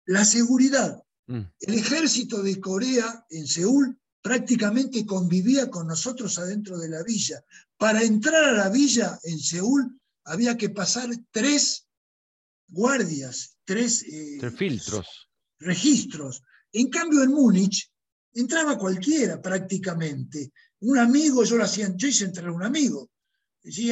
[0.05, 1.03] La seguridad.
[1.26, 1.40] Mm.
[1.61, 7.42] El ejército de Corea en Seúl prácticamente convivía con nosotros adentro de la villa.
[7.78, 11.86] Para entrar a la villa en Seúl había que pasar tres
[12.68, 15.30] guardias, tres, eh, filtros.
[15.59, 16.42] Registros.
[16.72, 17.90] En cambio, en Múnich
[18.35, 20.53] entraba cualquiera prácticamente.
[20.80, 23.11] Un amigo, yo lo hacía, yo hice entrar a un amigo.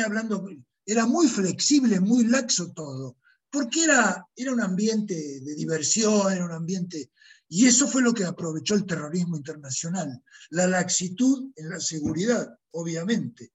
[0.04, 0.46] hablando,
[0.84, 3.16] era muy flexible, muy laxo todo,
[3.50, 7.10] porque era, era un ambiente de diversión, era un ambiente...
[7.54, 13.52] Y eso fue lo que aprovechó el terrorismo internacional, la laxitud en la seguridad, obviamente.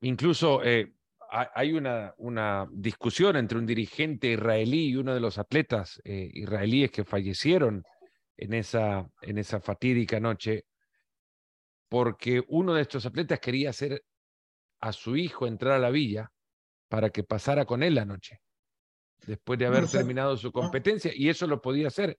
[0.00, 0.94] Incluso eh,
[1.30, 6.90] hay una, una, discusión entre un dirigente israelí y uno de los atletas eh, israelíes
[6.90, 7.84] que fallecieron
[8.38, 10.64] en esa, en esa fatídica noche,
[11.88, 14.04] porque uno de estos atletas quería hacer
[14.80, 16.30] a su hijo entrar a la villa
[16.88, 18.40] para que pasara con él la noche,
[19.26, 22.18] después de haber terminado su competencia, y eso lo podía hacer.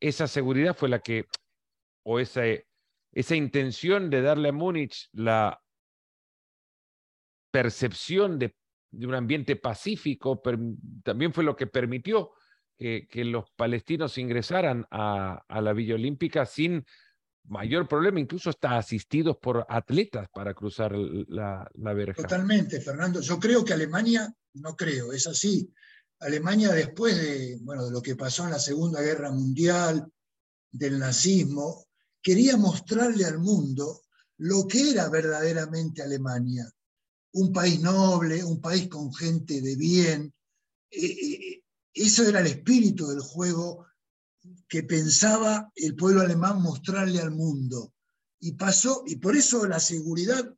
[0.00, 1.26] Esa seguridad fue la que,
[2.04, 2.42] o esa,
[3.12, 5.60] esa intención de darle a Múnich la
[7.50, 8.56] percepción de,
[8.90, 10.40] de un ambiente pacífico,
[11.04, 12.32] también fue lo que permitió
[12.80, 16.84] que, los palestinos ingresaran a, la Villa Olímpica sin
[17.44, 22.22] mayor problema, incluso hasta asistidos por atletas para cruzar la, la verja.
[22.22, 23.20] Totalmente, Fernando.
[23.20, 25.70] Yo creo que Alemania, no creo, es así.
[26.20, 30.10] Alemania después de, bueno, de lo que pasó en la Segunda Guerra Mundial,
[30.72, 31.86] del nazismo,
[32.22, 34.02] quería mostrarle al mundo
[34.38, 36.70] lo que era verdaderamente Alemania.
[37.32, 40.32] Un país noble, un país con gente de bien.
[40.90, 41.62] Eh, eh,
[41.92, 43.86] eso era el espíritu del juego
[44.68, 47.94] que pensaba el pueblo alemán mostrarle al mundo.
[48.40, 50.54] Y pasó, y por eso la seguridad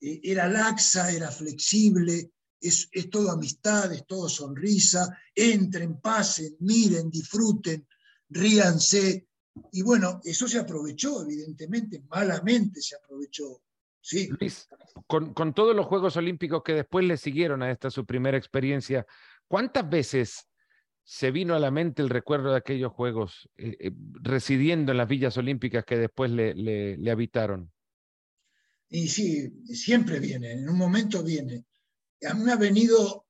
[0.00, 7.10] eh, era laxa, era flexible, es, es, todo amistad, es todo sonrisa, entren, pasen, miren,
[7.10, 7.86] disfruten,
[8.28, 9.28] ríanse.
[9.72, 13.62] Y bueno, eso se aprovechó, evidentemente, malamente se aprovechó.
[14.00, 14.28] Sí.
[14.38, 14.68] Luis,
[15.06, 19.06] con, con todos los Juegos Olímpicos que después le siguieron a esta su primera experiencia,
[19.48, 20.48] ¿cuántas veces
[21.04, 23.92] se vino a la mente el recuerdo de aquellos Juegos, eh, eh,
[24.22, 27.72] residiendo en las villas olímpicas que después le, habitaron?
[28.88, 31.64] Y sí, siempre viene, en un momento viene.
[32.28, 33.26] A mí me ha venido,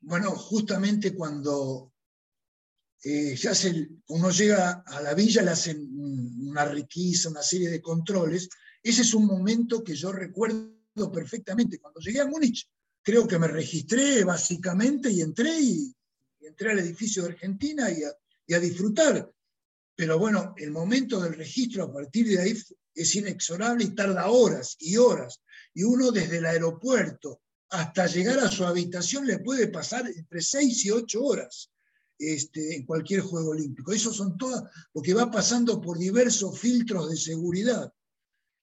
[0.00, 1.92] bueno, justamente cuando
[3.02, 5.88] eh, hace, uno llega a la villa, le hacen
[6.48, 8.48] una riqueza, una serie de controles.
[8.80, 11.80] Ese es un momento que yo recuerdo perfectamente.
[11.80, 12.68] Cuando llegué a Múnich,
[13.02, 15.94] creo que me registré básicamente y entré y,
[16.40, 18.02] entré al edificio de Argentina y
[18.54, 19.32] a, disfrutar.
[19.94, 22.62] Pero bueno, el momento del registro a partir de ahí
[22.94, 25.40] es inexorable y tarda horas y horas.
[25.74, 27.40] Y uno desde el aeropuerto
[27.70, 31.70] hasta llegar a su habitación le puede pasar entre seis y ocho horas
[32.18, 33.92] este, en cualquier juego olímpico.
[33.92, 37.92] Eso son todas, porque va pasando por diversos filtros de seguridad.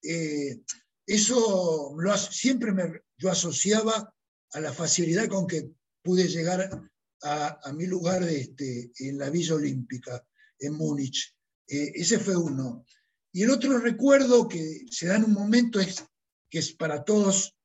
[0.03, 0.61] Eh,
[1.07, 1.95] eso
[2.29, 4.13] siempre me, yo asociaba
[4.51, 5.71] a la facilidad con que
[6.01, 6.89] pude llegar
[7.21, 10.25] a, mi lugar este, en la Villa Olímpica,
[10.59, 11.35] en Múnich.
[11.67, 12.85] Eh, ese fue uno.
[13.31, 16.03] Y el otro recuerdo que se da en un momento es
[16.49, 17.55] que es para todos,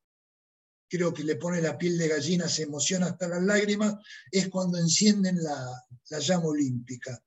[0.88, 3.94] creo que le pone la piel de gallina, se emociona hasta las lágrimas,
[4.30, 7.18] es cuando encienden la llama olímpica.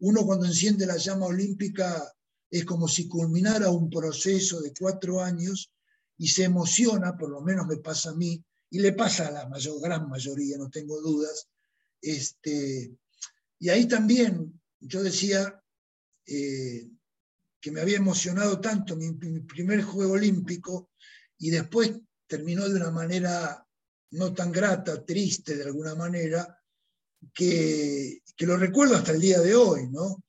[0.00, 2.12] Uno cuando enciende la llama olímpica
[2.50, 5.72] es como si culminara un proceso de cuatro años
[6.18, 8.42] y se emociona, por lo menos me pasa a mí,
[8.76, 11.48] y le pasa a la mayor, gran mayoría, no tengo dudas.
[12.02, 12.94] Este,
[13.58, 15.62] y ahí también yo decía,
[16.26, 16.86] eh,
[17.58, 20.90] que me había emocionado tanto mi, mi, primer juego olímpico
[21.38, 21.90] y después
[22.26, 23.66] terminó de una manera
[24.10, 26.62] no tan grata, triste de alguna manera,
[27.32, 30.22] que, que lo recuerdo hasta el día de hoy, ¿no?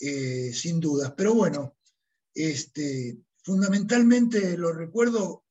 [0.00, 1.14] Eh, sin dudas.
[1.16, 1.76] Pero bueno,
[2.34, 5.41] este, fundamentalmente lo recuerdo,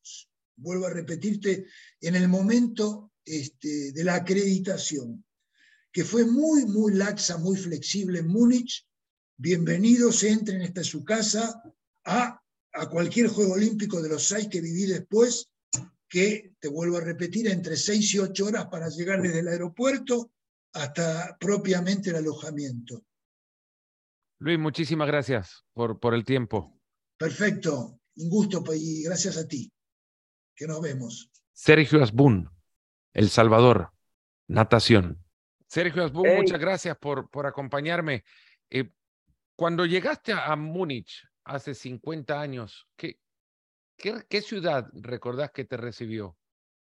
[0.56, 1.66] vuelvo a repetirte,
[2.00, 5.24] en el momento este, de la acreditación,
[5.92, 8.88] que fue muy, muy laxa, muy flexible en Múnich,
[9.38, 11.62] bienvenidos, entren, esta es su casa,
[12.06, 12.42] a,
[12.74, 15.50] a cualquier Juego Olímpico de los seis que viví después,
[16.08, 20.32] que, te vuelvo a repetir, entre seis y ocho horas para llegar desde el aeropuerto
[20.74, 23.04] hasta propiamente el alojamiento.
[24.40, 26.80] Luis, muchísimas gracias por, por el tiempo.
[27.18, 29.72] Perfecto, un gusto y gracias a ti.
[30.62, 31.32] Que nos vemos.
[31.54, 32.48] Sergio Asbun,
[33.14, 33.94] El Salvador,
[34.48, 35.26] natación.
[35.66, 36.38] Sergio Asbun, hey.
[36.38, 38.24] muchas gracias por, por acompañarme.
[38.70, 38.92] Eh,
[39.56, 43.18] cuando llegaste a, Múnich hace 50 años, ¿qué,
[43.98, 46.38] qué, qué ciudad recordás que te recibió?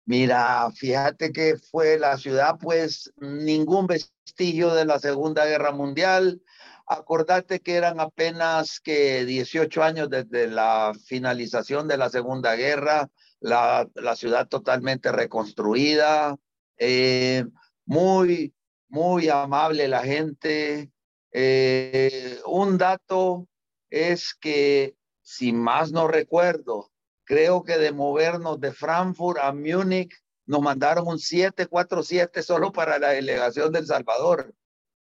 [0.07, 6.41] Mira, fíjate que fue la ciudad, pues ningún vestigio de la Segunda Guerra Mundial.
[6.87, 13.11] Acordate que eran apenas que 18 años desde la finalización de la Segunda Guerra,
[13.41, 16.37] la, la ciudad totalmente reconstruida,
[16.77, 17.45] eh,
[17.85, 18.55] muy,
[18.89, 20.91] muy amable la gente,
[21.33, 23.49] eh, un dato
[23.91, 26.91] es que, si más no recuerdo,
[27.25, 30.15] creo que de movernos de Frankfurt a Múnich,
[30.47, 34.55] nos mandaron un 747 solo para la delegación del Salvador.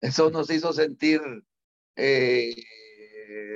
[0.01, 1.21] Eso nos hizo sentir
[1.95, 2.53] eh,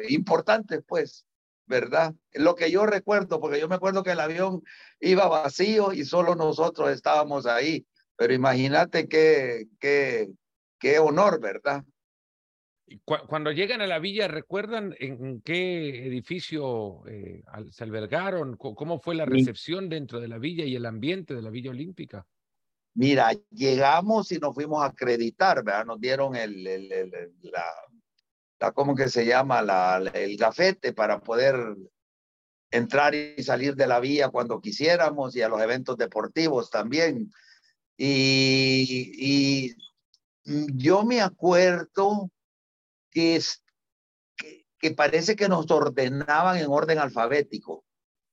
[0.08, 1.26] importantes, pues,
[1.66, 2.14] ¿verdad?
[2.34, 4.64] Lo que yo recuerdo, porque yo me acuerdo que el avión
[5.00, 7.86] iba vacío y solo nosotros estábamos ahí.
[8.16, 10.30] Pero imagínate qué, qué,
[10.80, 11.84] qué honor, ¿verdad?
[13.06, 18.56] Cuando llegan a la villa, ¿recuerdan en qué edificio eh, se albergaron?
[18.58, 22.28] ¿Cómo fue la recepción dentro de la villa y el ambiente de la Villa Olímpica?
[22.96, 25.86] Mira, llegamos y nos fuimos a acreditar, ¿verdad?
[25.86, 27.66] Nos dieron el, el, el la,
[28.64, 29.62] la, ¿cómo que se llama?
[29.62, 31.56] La, el gafete para poder
[32.72, 37.32] entrar y salir de la villa cuando quisiéramos y a los eventos deportivos también.
[37.98, 39.76] Y, y
[40.46, 42.32] yo me acuerdo
[43.12, 43.64] que, es,
[44.38, 47.84] que, que, parece que nos ordenaban en orden alfabético.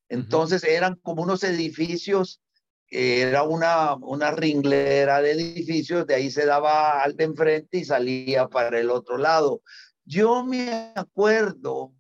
[0.09, 2.41] Entonces eran como unos edificios,
[2.89, 8.49] era una, una ringlera de edificios, de ahí se daba al de enfrente y salía
[8.49, 9.63] para el otro lado.
[10.05, 11.93] Yo me acuerdo,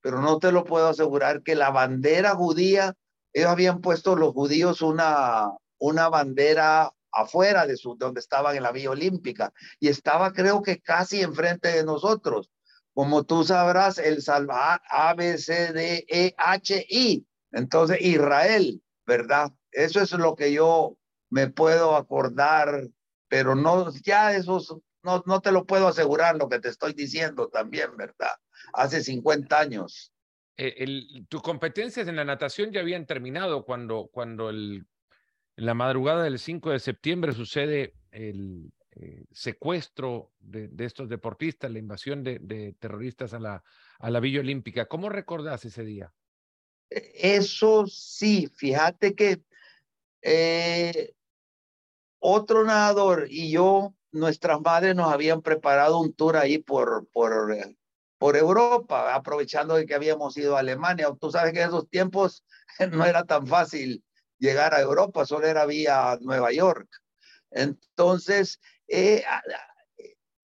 [0.00, 2.94] pero no te lo puedo asegurar, que la bandera judía,
[3.32, 8.72] ellos habían puesto los judíos una, una bandera afuera de su, donde estaban en la
[8.72, 12.50] Vía Olímpica y estaba creo que casi enfrente de nosotros.
[12.94, 17.26] Como tú sabrás, el Salvador A, B, C, D, E, H, I.
[17.52, 19.50] Entonces, Israel, ¿verdad?
[19.70, 20.96] Eso es lo que yo
[21.30, 22.88] me puedo acordar,
[23.28, 27.48] pero no, ya esos, no, no te lo puedo asegurar lo que te estoy diciendo
[27.48, 28.34] también, ¿verdad?
[28.72, 30.12] Hace 50 años.
[30.56, 34.86] Eh, el, tus competencias en la natación ya habían terminado cuando, cuando el,
[35.56, 41.70] en la madrugada del 5 de septiembre sucede el eh, secuestro de, de, estos deportistas,
[41.70, 43.64] la invasión de, de, terroristas a la,
[43.98, 44.86] a la Villa Olímpica.
[44.86, 46.12] ¿Cómo recordás ese día?
[46.90, 49.40] Eso sí, fíjate que
[50.20, 51.14] eh,
[52.18, 57.56] otro nadador y yo, nuestras madres nos habían preparado un tour ahí por, por,
[58.18, 61.08] por Europa, aprovechando de que habíamos ido a Alemania.
[61.20, 62.44] Tú sabes que en esos tiempos
[62.92, 64.04] no era tan fácil
[64.38, 66.88] llegar a Europa, solo era vía Nueva York.
[67.50, 69.24] Entonces, eh,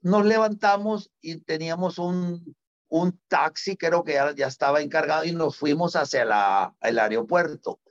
[0.01, 2.55] nos levantamos y teníamos un,
[2.89, 7.81] un taxi, creo que ya, ya, estaba encargado y nos fuimos hacia la, el aeropuerto.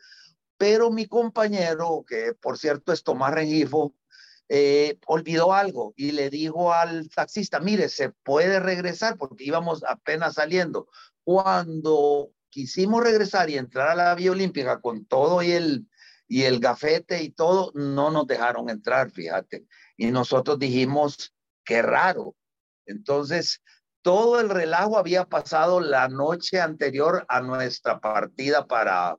[0.56, 3.94] Pero mi compañero, que por cierto es Tomás Rengifo,
[4.48, 10.34] eh, olvidó algo y le dijo al taxista, mire, se puede regresar porque íbamos apenas
[10.34, 10.88] saliendo.
[11.24, 15.88] Cuando quisimos regresar y entrar a la Vía Olímpica con todo y el,
[16.28, 19.66] y el gafete y todo, no nos dejaron entrar, fíjate.
[19.96, 21.34] Y nosotros dijimos,
[21.64, 22.36] qué raro.
[22.86, 23.62] Entonces,
[24.02, 29.16] todo el relajo había pasado la noche anterior a nuestra partida para,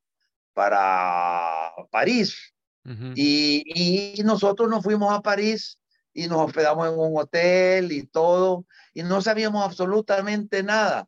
[0.54, 2.54] para París.
[2.88, 3.14] Uh -huh.
[3.16, 5.78] y, y, nosotros nos fuimos a París
[6.14, 11.08] y nos hospedamos en un hotel y todo, y no sabíamos absolutamente nada.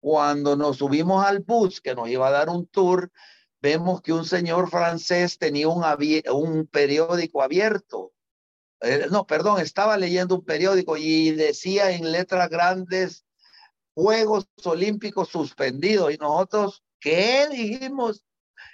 [0.00, 3.12] Cuando nos subimos al bus que nos iba a dar un tour,
[3.60, 5.84] vemos que un señor francés tenía un,
[6.32, 8.12] un periódico abierto.
[8.80, 13.26] Eh, no, perdón, estaba leyendo un periódico y decía en letras grandes
[13.94, 16.14] Juegos Olímpicos suspendidos.
[16.14, 18.24] Y nosotros, ¿qué dijimos?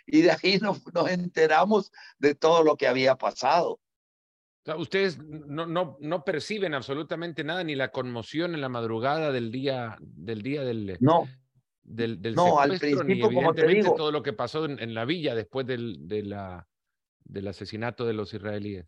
[0.07, 3.81] Y de ahí nos, nos enteramos de todo lo que había pasado.
[4.77, 9.97] Ustedes no, no, no perciben absolutamente nada, ni la conmoción en la madrugada del día
[10.01, 11.29] del día del, no.
[11.85, 14.93] del, del no, al principio, ni como te digo, todo lo que pasó en, en
[14.93, 16.67] la villa después del, de la,
[17.25, 18.87] del asesinato de los israelíes.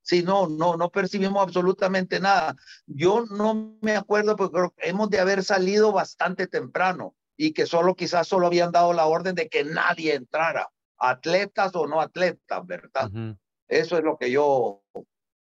[0.00, 2.56] Sí, no, no, no percibimos absolutamente nada.
[2.86, 8.26] Yo no me acuerdo porque hemos de haber salido bastante temprano y que solo quizás
[8.26, 10.68] solo habían dado la orden de que nadie entrara,
[10.98, 13.08] atletas o no atletas, ¿verdad?
[13.12, 13.38] Uh -huh.
[13.68, 14.82] Eso es lo que yo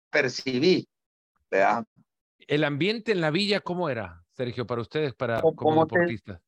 [0.09, 0.89] percibí,
[1.51, 1.85] ¿verdad?
[2.39, 6.39] ¿El ambiente en la villa cómo era, Sergio, para ustedes, para, como, como deportistas?
[6.39, 6.45] Te,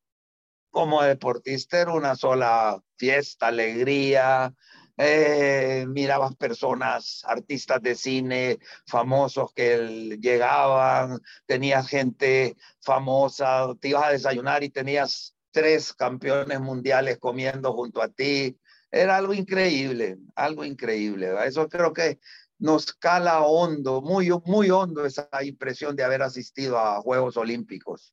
[0.70, 4.52] como deportista era una sola fiesta, alegría,
[4.98, 14.10] eh, mirabas personas, artistas de cine famosos que llegaban, tenías gente famosa, te ibas a
[14.10, 18.58] desayunar y tenías tres campeones mundiales comiendo junto a ti.
[18.90, 21.28] Era algo increíble, algo increíble.
[21.28, 21.46] ¿verdad?
[21.46, 22.18] Eso creo que
[22.58, 28.12] nos cala hondo, muy, muy hondo esa impresión de haber asistido a Juegos Olímpicos.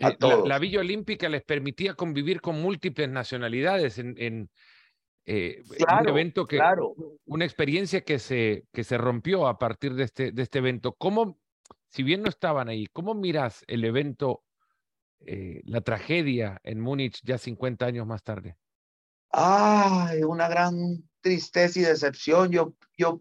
[0.00, 0.48] A eh, todos.
[0.48, 4.50] La, la, Villa Olímpica les permitía convivir con múltiples nacionalidades en, en
[5.26, 6.96] eh, claro, un evento que, claro.
[7.24, 10.96] una experiencia que se, que se rompió a partir de este, de este evento.
[10.98, 11.38] ¿Cómo,
[11.88, 14.42] si bien no estaban ahí, cómo miras el evento,
[15.26, 18.56] eh, la tragedia en Múnich ya 50 años más tarde?
[19.30, 22.50] Ay, una gran tristeza y decepción.
[22.50, 23.20] Yo, yo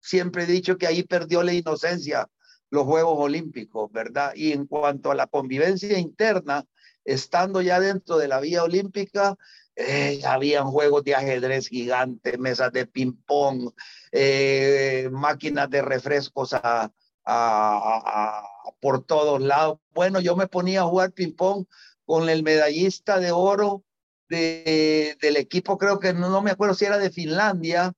[0.00, 2.28] siempre he dicho que ahí perdió la inocencia
[2.70, 4.32] los Juegos Olímpicos, ¿verdad?
[4.34, 6.66] Y en cuanto a la convivencia interna,
[7.04, 9.36] estando ya dentro de la vía olímpica,
[9.74, 13.70] eh, habían juegos de ajedrez gigantes, mesas de ping-pong,
[14.12, 16.92] eh, máquinas de refrescos a,
[17.28, 18.42] a, a,
[18.80, 19.78] por todos lados.
[19.92, 21.66] Bueno, yo me ponía a jugar ping-pong
[22.04, 23.84] con el medallista de oro
[24.28, 27.92] de, del equipo, creo que no, no, me acuerdo si era de Finlandia,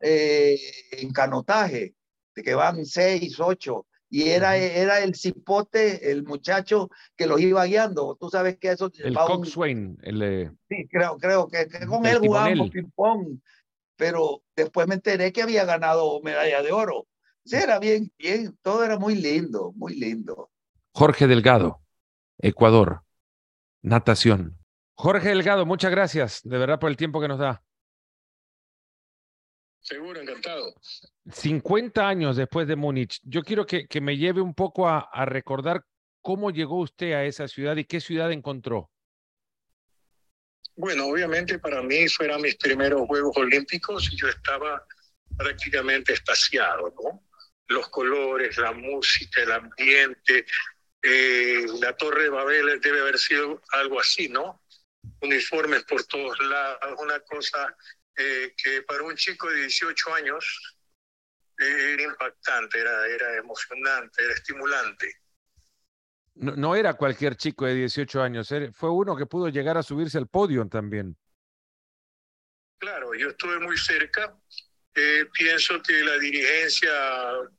[0.00, 0.58] eh,
[0.92, 1.94] en canotaje,
[2.34, 7.64] de que van seis, ocho y era, era el cipote, el muchacho que los iba
[7.64, 8.16] guiando.
[8.20, 8.88] Tú sabes que eso...
[9.02, 9.98] El Coxswain.
[10.02, 10.56] El.
[10.68, 13.40] Sí, creo, creo que, que con él jugábamos ping-pong,
[13.96, 17.08] pero después me enteré que había ganado medalla de oro.
[17.44, 20.50] Sí, era bien, bien, todo era muy lindo, muy lindo.
[20.92, 21.82] Jorge Delgado,
[22.38, 23.02] Ecuador,
[23.82, 24.58] natación.
[24.94, 27.62] Jorge Delgado, muchas gracias, de verdad, por el tiempo que nos da.
[29.80, 30.74] Seguro, encantado.
[31.30, 35.26] 50 años después de Múnich, yo quiero que, que me lleve un poco a, a,
[35.26, 35.84] recordar
[36.22, 38.90] cómo llegó usted a esa ciudad y qué ciudad encontró.
[40.76, 44.82] Bueno, obviamente para mí fueron mis primeros Juegos Olímpicos y yo estaba
[45.36, 47.22] prácticamente estasiado, ¿no?
[47.68, 50.46] Los colores, la música, el ambiente,
[51.02, 54.62] eh, la Torre de Babel debe haber sido algo así, ¿no?
[55.20, 57.76] Uniformes por todos lados, una cosa
[58.16, 60.76] eh, que para un chico de 18 años
[61.58, 65.20] era impactante, era, era emocionante, era estimulante.
[66.34, 70.18] No, no, era cualquier chico de 18 años, fue uno que pudo llegar a subirse
[70.18, 71.16] al podio también.
[72.78, 74.36] Claro, yo estuve muy cerca.
[74.94, 76.92] Eh, pienso que la dirigencia,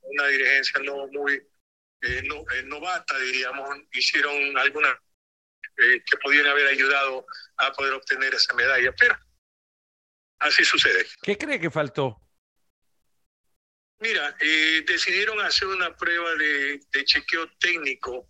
[0.02, 4.96] una dirigencia no muy eh, no, eh, novata, diríamos, hicieron algunas
[5.76, 7.26] que podían haber ayudado
[7.58, 9.14] a poder obtener esa medalla, pero
[10.38, 11.06] así sucede.
[11.20, 12.18] ¿Qué cree que faltó?
[13.98, 14.34] Mira,
[14.86, 18.26] decidieron hacer una prueba de, de chequeo técnico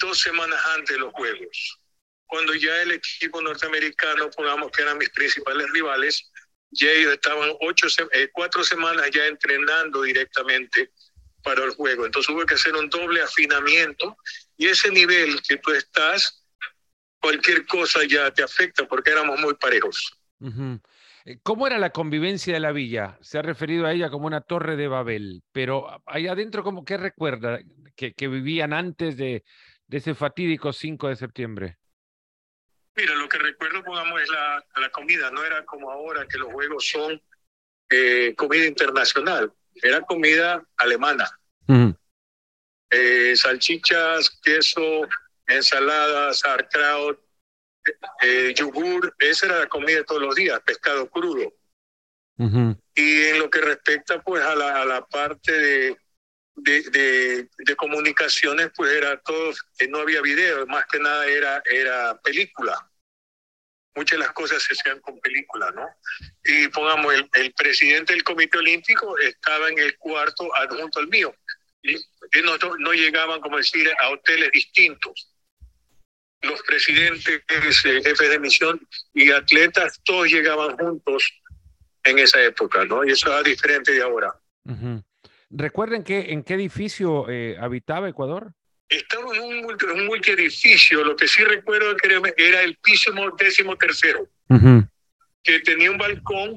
[0.00, 1.82] dos semanas antes de los Juegos
[2.32, 6.31] cuando ya el equipo norteamericano, pongamos que eran mis principales rivales,
[6.72, 10.90] ya ellos estaban ocho, eh, cuatro semanas ya entrenando directamente
[11.42, 12.06] para el juego.
[12.06, 14.16] Entonces hubo que hacer un doble afinamiento
[14.56, 16.46] y ese nivel que tú estás,
[17.20, 20.16] cualquier cosa ya te afecta porque éramos muy parejos.
[21.24, 23.18] Eh, ¿Cómo era la convivencia de la villa?
[23.20, 26.96] Se ha referido a ella como una torre de Babel, pero allá adentro, ¿cómo, ¿qué
[26.96, 27.60] recuerda
[27.94, 29.44] que, que vivían antes de,
[29.86, 31.78] de ese fatídico 5 de septiembre?
[32.94, 35.30] Mira, lo que recuerdo, pongamos, es la, la comida.
[35.30, 37.20] No era como ahora que los juegos son
[37.90, 39.52] eh, comida internacional.
[39.74, 41.30] Era comida alemana.
[42.90, 45.08] Eh, salchichas, queso,
[45.46, 47.18] ensaladas, sauerkraut,
[48.20, 49.14] eh, yogur.
[49.18, 51.54] Esa era la comida de todos los días, pescado crudo.
[52.94, 55.96] Y en lo que respecta pues a la, a la parte de,
[56.54, 59.52] de, de, de, comunicaciones, pues era todo,
[59.88, 62.76] no había video, más que nada era, era película.
[63.94, 65.86] Muchas de las cosas se hacían con película, ¿no?
[66.44, 71.34] Y pongamos, el, el presidente del Comité Olímpico estaba en el cuarto adjunto al mío.
[71.82, 75.32] Y, y no, no llegaban, como decir, a hoteles distintos
[76.42, 77.42] los presidentes,
[77.84, 81.32] eh, jefes de misión y atletas, todos llegaban juntos
[82.02, 83.04] en esa época, ¿no?
[83.04, 84.34] Y eso era diferente de ahora.
[84.64, 85.04] Uh -huh.
[85.54, 88.52] ¿Recuerden que, en qué edificio eh, habitaba Ecuador?
[88.88, 94.28] Estaba en un, un multiedificio, lo que sí recuerdo que era el piso décimo tercero,
[94.48, 94.88] uh -huh.
[95.42, 96.56] que tenía un balcón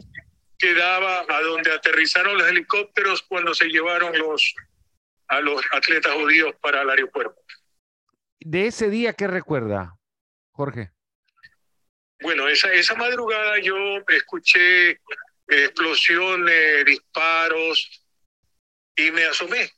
[0.57, 4.53] que daba a donde aterrizaron los helicópteros cuando se llevaron los,
[5.27, 7.41] a los atletas judíos para el aeropuerto.
[8.39, 9.97] ¿De ese día qué recuerda,
[10.51, 10.91] Jorge?
[12.21, 13.75] Bueno, esa, esa madrugada yo
[14.07, 15.01] escuché
[15.47, 18.04] explosiones, disparos,
[18.95, 19.71] y me asomé.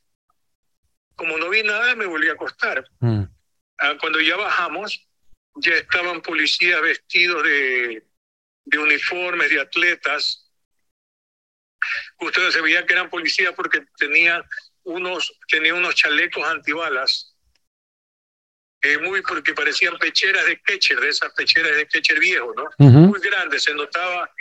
[1.15, 2.88] Como no vi nada, me volví a acostar.
[2.99, 3.24] Mm.
[3.99, 5.07] Cuando ya bajamos,
[5.55, 8.03] ya estaban policías vestidos de,
[8.65, 10.51] de uniformes, de atletas.
[12.20, 14.43] Ustedes se veía que eran policías porque tenían
[14.84, 17.36] unos, tenía unos chalecos antibalas.
[18.82, 22.63] Eh, muy porque parecían pecheras de Ketcher, de esas pecheras de Ketcher viejo, ¿no?
[22.78, 23.07] Uh -huh.
[23.07, 24.32] Muy grandes, se notaba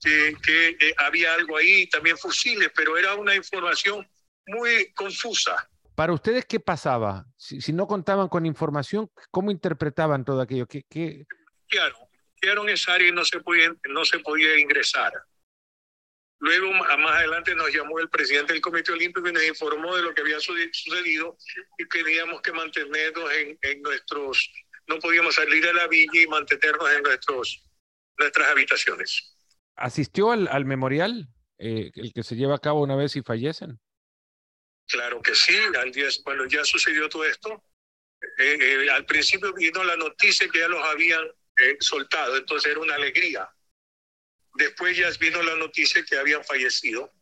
[0.00, 4.06] que, que eh, había algo ahí, también fusiles, pero era una información
[4.46, 5.68] muy confusa.
[5.94, 7.24] Para ustedes, ¿qué pasaba?
[7.36, 10.66] Si, si, no contaban con información, ¿cómo interpretaban todo aquello?
[10.66, 11.24] ¿Qué, qué...
[11.68, 11.96] Claro,
[12.40, 15.12] quedaron en esa área y no se, podía, no se podía ingresar.
[16.40, 20.12] Luego, más adelante, nos llamó el presidente del Comité Olímpico y nos informó de lo
[20.12, 21.38] que había sucedido
[21.78, 24.52] y teníamos que mantenernos en, en nuestros...
[24.86, 27.64] No podíamos salir a la villa y mantenernos en nuestros,
[28.18, 29.38] nuestras habitaciones.
[29.76, 31.28] ¿Asistió al, al memorial,
[31.58, 33.80] eh, el que se lleva a cabo una vez y fallecen?
[34.86, 37.64] Claro que sí, al día, cuando ya sucedió todo esto,
[38.38, 41.24] eh, eh, al principio vino la noticia que ya los habían
[41.58, 43.48] eh, soltado, entonces era una alegría.
[44.54, 47.12] Después ya vino la noticia que habían fallecido.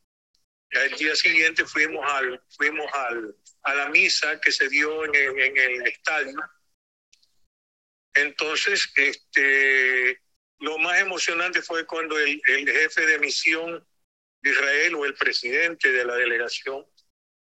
[0.69, 5.39] El día siguiente fuimos, al, fuimos al, a la misa que se dio en, en,
[5.39, 6.35] en el estadio.
[8.13, 10.21] Entonces, este,
[10.59, 13.87] lo más emocionante fue cuando el, el jefe de misión
[14.41, 16.85] de Israel o el presidente de la delegación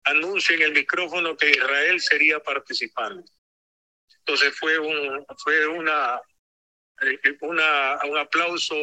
[0.08, 3.32] anuncia en el micrófono que Israel sería participante.
[4.20, 6.20] Entonces fue un fue una,
[7.42, 8.76] una un aplauso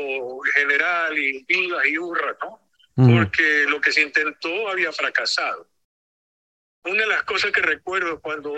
[0.55, 2.61] general y viva y hurra, ¿no?
[2.97, 3.19] Mm.
[3.19, 5.69] Porque lo que se intentó había fracasado.
[6.85, 8.55] Una de las cosas que recuerdo cuando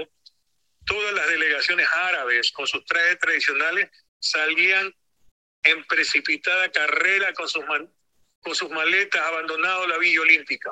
[0.84, 4.94] todas las delegaciones árabes con sus trajes tradicionales salían
[5.62, 7.64] en precipitada carrera con sus,
[8.40, 10.70] con sus maletas abandonado la Villa Olímpica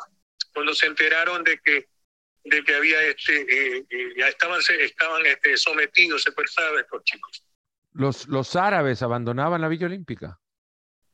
[0.52, 1.88] cuando se enteraron de que
[2.44, 7.44] de que había este eh, eh, ya estaban estaban este, sometidos secuestrados estos chicos
[7.92, 10.38] los los árabes abandonaban la Villa Olímpica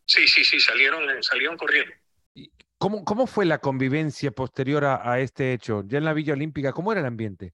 [0.05, 1.95] sí sí sí salieron salieron corriendo
[2.79, 5.83] ¿Cómo, ¿Cómo fue la convivencia posterior a, a este hecho?
[5.87, 7.53] Ya en la Villa Olímpica, ¿cómo era el ambiente?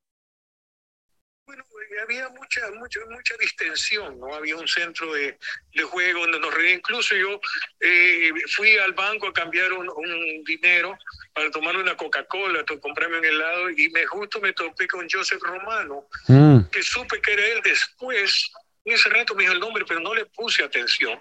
[2.07, 4.35] Había mucha, mucha, mucha distensión, ¿no?
[4.35, 5.37] Había un centro de,
[5.75, 6.79] de juego donde nos reíamos.
[6.79, 7.41] Incluso yo
[7.81, 10.97] eh, fui al banco a cambiar un, un dinero
[11.33, 16.09] para tomar una Coca-Cola, comprarme un helado, y me justo me topé con Joseph Romano,
[16.29, 16.71] mm.
[16.71, 18.51] que supe que era él después.
[18.85, 21.21] En ese rato me dijo el nombre, pero no le puse atención.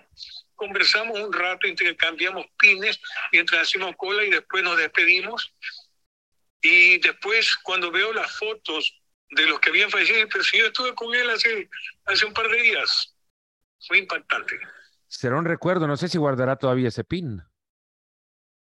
[0.55, 2.99] Conversamos un rato, intercambiamos pines
[3.31, 5.51] mientras hacíamos cola y después nos despedimos.
[6.61, 10.93] Y después, cuando veo las fotos de los que habían fallecido, pero si yo estuve
[10.95, 11.69] con él hace,
[12.05, 13.15] hace un par de días.
[13.87, 14.59] Fue impactante.
[15.07, 17.41] Será un recuerdo, no sé si guardará todavía ese pin.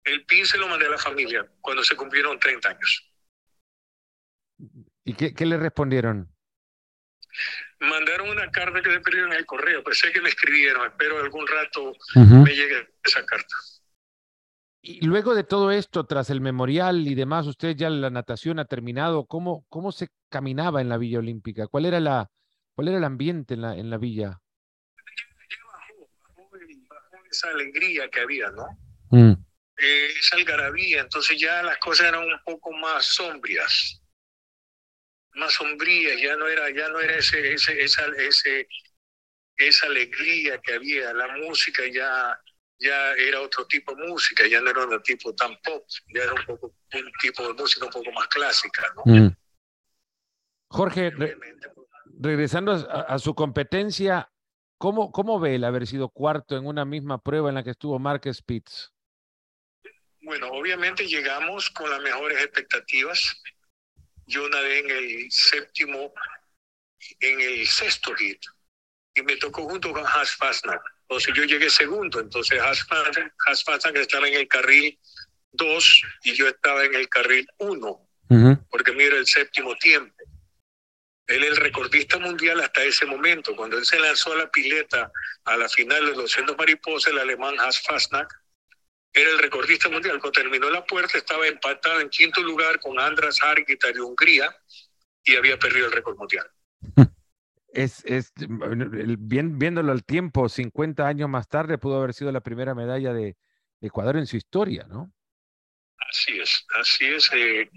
[0.05, 3.13] El pin se lo mandé a la familia cuando se cumplieron 30 años.
[5.05, 6.33] ¿Y qué, qué le respondieron?
[7.81, 11.47] Mandaron una carta que se perdió en el correo, pensé que me escribieron, espero algún
[11.47, 13.55] rato me llegue esa carta.
[14.89, 18.67] Y luego de todo esto, tras el memorial y demás, usted ya la natación ha
[18.67, 19.27] terminado.
[19.27, 21.67] ¿Cómo, cómo se caminaba en la Villa Olímpica?
[21.67, 22.31] ¿Cuál era, la,
[22.77, 24.41] cuál era el ambiente en la, en la villa?
[26.89, 28.67] bajó, esa alegría que había, ¿no?
[29.11, 29.33] Mm.
[29.79, 34.01] Eh, esa algarabía, entonces ya las cosas eran un poco más sombrias,
[35.35, 38.69] más sombrías, ya no era, ya no era ese, ese, esa, ese,
[39.57, 42.39] esa alegría que había, la música ya
[42.79, 46.35] ya era otro tipo de música, ya no era un tipo tan pop, ya era
[46.35, 48.83] un, poco, un tipo de música un poco más clásica.
[48.97, 49.03] ¿no?
[49.07, 49.37] Mm.
[50.69, 51.13] Jorge,
[52.19, 54.31] regresando a, su competencia,
[54.79, 57.99] ¿cómo, ¿cómo ve el haber sido cuarto en una misma prueba en la que estuvo
[57.99, 58.93] Mark Spitz?
[60.23, 63.43] Bueno, obviamente llegamos con las mejores expectativas.
[64.27, 66.13] Yo nadé en el séptimo,
[67.21, 68.43] en el sexto hit,
[69.15, 70.37] y me tocó junto con Hans
[71.09, 74.99] Fassner entonces yo llegué segundo, entonces Hassan estaba en el carril
[75.53, 78.09] 2 y yo estaba en el carril 1,
[78.69, 80.15] porque mira el séptimo tiempo.
[81.29, 83.57] Él es el recordista mundial hasta ese momento.
[83.57, 85.11] Cuando él se lanzó a la pileta
[85.45, 88.33] a la final de los 200 mariposas, el alemán Hans Fastnack
[89.13, 90.21] era el recordista mundial.
[90.21, 94.57] Cuando terminó la puerta, estaba empatado en quinto lugar con Andras Hargita de Hungría
[95.25, 96.49] y había perdido el récord mundial.
[97.77, 102.75] Es, es bien, viéndolo al tiempo, 50 años más tarde, pudo haber sido la primera
[102.75, 103.37] medalla de,
[103.79, 105.13] Ecuador en su historia, ¿no?
[106.11, 107.31] Así es, así es.
[107.35, 107.71] Eh,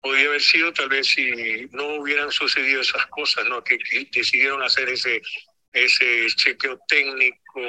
[0.00, 3.62] podría haber sido tal vez si no hubieran sucedido esas cosas, ¿no?
[3.62, 3.78] Que,
[4.10, 5.20] decidieron hacer ese,
[5.72, 7.60] ese chequeo técnico.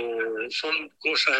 [0.49, 1.37] Son cosas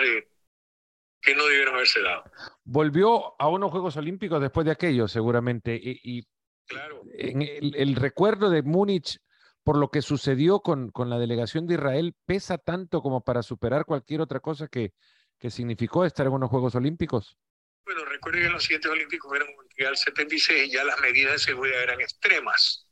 [1.21, 2.25] que no debieron haberse dado.
[2.65, 5.79] Volvió a unos Juegos Olímpicos después de aquello, seguramente.
[5.81, 6.27] Y,
[6.67, 7.03] claro.
[7.13, 9.17] en el, el, recuerdo de Múnich
[9.64, 13.86] por lo que sucedió con, con la delegación de Israel pesa tanto como para superar
[13.86, 14.93] cualquier otra cosa que,
[15.39, 17.38] que significó estar en unos Juegos Olímpicos?
[17.86, 21.84] Bueno, recuerden que los siguientes Olímpicos fueron Mundial 76 y ya las medidas de seguridad
[21.84, 22.88] eran extremas.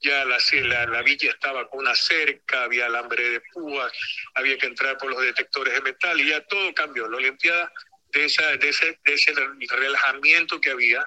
[0.00, 3.90] Ya la, la, la, villa estaba con una cerca, había alambre de púas,
[4.36, 7.08] había que entrar por los detectores de metal y ya todo cambió.
[7.08, 7.72] La Olimpiada,
[8.12, 9.32] de, esa, de, ese, de ese
[9.76, 11.04] relajamiento que había,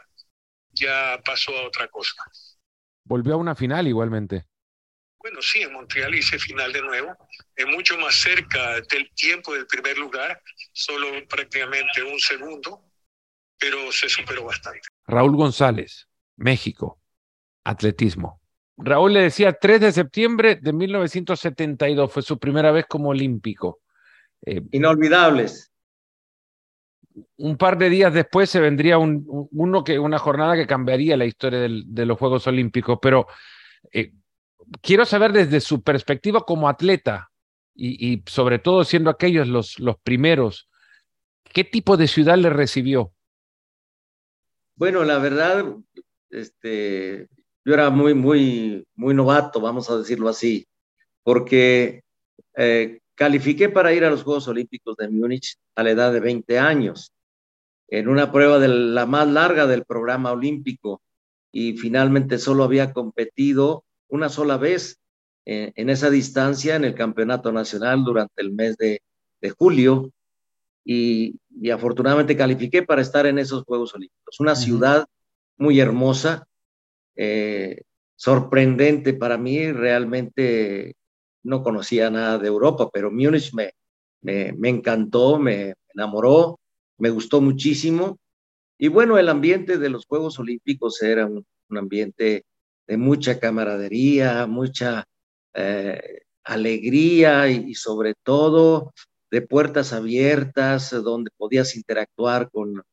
[0.71, 2.21] ya pasó a otra cosa.
[3.05, 4.45] Volvió a una final igualmente.
[5.21, 7.15] Bueno, sí, en Montreal hice final de nuevo,
[7.55, 10.41] es mucho más cerca del tiempo del primer lugar,
[10.73, 12.81] solo prácticamente un segundo,
[13.59, 14.81] pero se superó bastante.
[15.05, 16.07] Raúl González,
[16.37, 16.99] México,
[17.63, 18.41] atletismo.
[18.77, 23.81] Raúl le decía 3 de septiembre de 1972, fue su primera vez como olímpico.
[24.43, 25.71] Eh, Inolvidables.
[27.37, 31.25] Un par de días después se vendría un, uno que, una jornada que cambiaría la
[31.25, 33.27] historia de los Juegos Olímpicos, pero
[33.91, 34.13] eh,
[34.81, 37.31] quiero saber desde su perspectiva como atleta
[37.73, 40.69] y, sobre todo siendo aquellos los, los primeros,
[41.43, 43.11] ¿qué tipo de ciudad le recibió?
[44.75, 45.65] Bueno, la verdad,
[46.29, 47.27] este,
[47.65, 50.67] yo era muy, muy, muy novato, vamos a decirlo así,
[51.23, 52.03] porque
[52.55, 56.59] eh, califiqué para ir a los Juegos Olímpicos de Múnich a la edad de 20
[56.59, 57.13] años,
[57.87, 61.01] en una prueba de la más larga del programa olímpico,
[61.51, 64.99] y finalmente solo había competido una sola vez
[65.45, 69.01] eh, en esa distancia en el campeonato nacional durante el mes de,
[69.57, 70.11] julio
[70.85, 71.39] y,
[71.71, 74.39] afortunadamente califiqué para estar en esos Juegos Olímpicos.
[74.39, 75.05] Una ciudad
[75.57, 76.47] muy hermosa,
[77.15, 77.81] eh,
[78.15, 80.95] sorprendente para mí, realmente
[81.43, 83.71] no conocía nada de Europa, pero Múnich me,
[84.21, 86.59] me, encantó, me enamoró,
[86.99, 88.19] me gustó muchísimo.
[88.77, 91.45] Y bueno, el ambiente de los Juegos Olímpicos era un
[91.77, 92.45] ambiente
[92.87, 95.05] de mucha camaradería, mucha
[95.53, 98.93] eh, alegría y, sobre todo
[99.29, 102.83] de puertas abiertas donde podías interactuar con,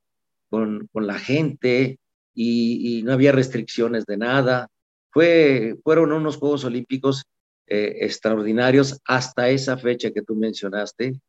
[0.48, 1.98] con, con la gente
[2.34, 4.68] y, no había restricciones de nada.
[5.10, 7.24] Fue, fueron unos Juegos Olímpicos
[7.66, 11.20] eh, extraordinarios hasta esa fecha que tú mencionaste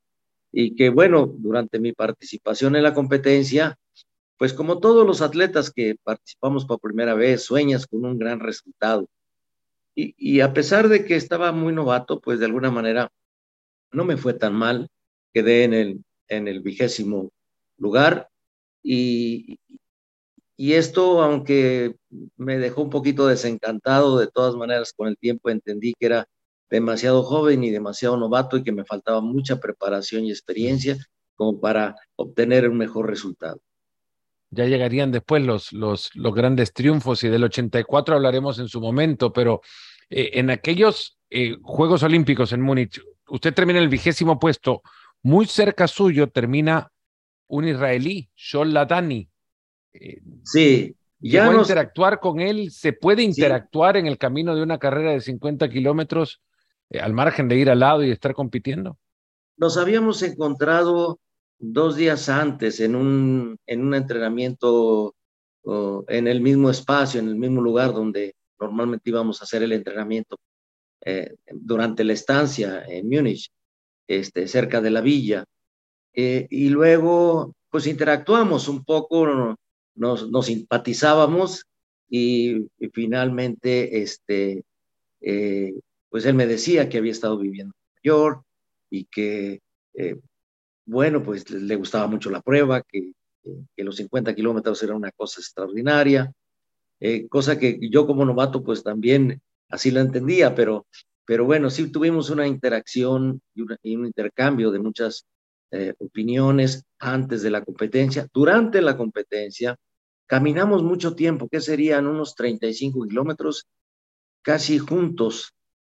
[0.52, 3.78] y que bueno, durante mi participación en la competencia,
[4.40, 9.10] pues como todos los atletas que participamos por primera vez, sueñas con un gran resultado.
[9.96, 13.12] Y, a pesar de que estaba muy novato, pues de alguna manera
[13.92, 14.88] no me fue tan mal,
[15.34, 17.32] quedé en el, en el vigésimo
[17.78, 18.30] lugar
[18.82, 19.60] y,
[20.56, 21.98] y esto, aunque
[22.38, 26.30] me dejó un poquito desencantado, de todas maneras con el tiempo entendí que era
[26.70, 30.98] demasiado joven y demasiado novato y que me faltaba mucha preparación y experiencia
[31.36, 33.60] como para obtener un mejor resultado.
[34.52, 39.32] Ya llegarían después los, los, los grandes triunfos y del 84 hablaremos en su momento,
[39.32, 39.62] pero
[40.10, 44.82] eh, en aquellos eh, Juegos Olímpicos en Múnich, usted termina el vigésimo puesto,
[45.22, 46.92] muy cerca suyo termina
[47.48, 49.30] un israelí, Shol Ladani.
[49.94, 54.78] Eh, sí, ya no interactuar con él, se puede interactuar en el camino de una
[54.78, 56.42] carrera de 50 kilómetros
[56.90, 58.98] eh, al margen de ir al lado y estar compitiendo?
[59.58, 61.20] Nos habíamos encontrado
[61.60, 65.14] dos días antes en un, en un entrenamiento
[66.08, 70.38] en el mismo espacio, en el mismo lugar donde normalmente íbamos a hacer el entrenamiento
[71.02, 73.50] eh, durante la estancia en Múnich,
[74.08, 75.46] este, cerca de la villa.
[76.14, 79.56] Eh, y luego, pues interactuamos un poco,
[79.96, 81.66] nos, nos simpatizábamos
[82.10, 84.64] y, finalmente este,
[86.10, 88.44] pues él me decía que había estado viviendo en Nueva York
[88.90, 89.62] y que,
[89.94, 90.20] eh,
[90.90, 93.14] bueno, pues le gustaba mucho la prueba, que,
[93.78, 96.32] los 50 kilómetros era una cosa extraordinaria,
[97.00, 100.86] eh, cosa que yo como novato pues también así lo entendía, pero,
[101.26, 105.26] pero bueno, sí tuvimos una interacción y, un intercambio de muchas
[105.72, 108.28] eh, opiniones antes de la competencia.
[108.34, 109.78] Durante la competencia
[110.28, 113.68] caminamos mucho tiempo, que serían unos 35 kilómetros,
[114.42, 115.54] casi juntos,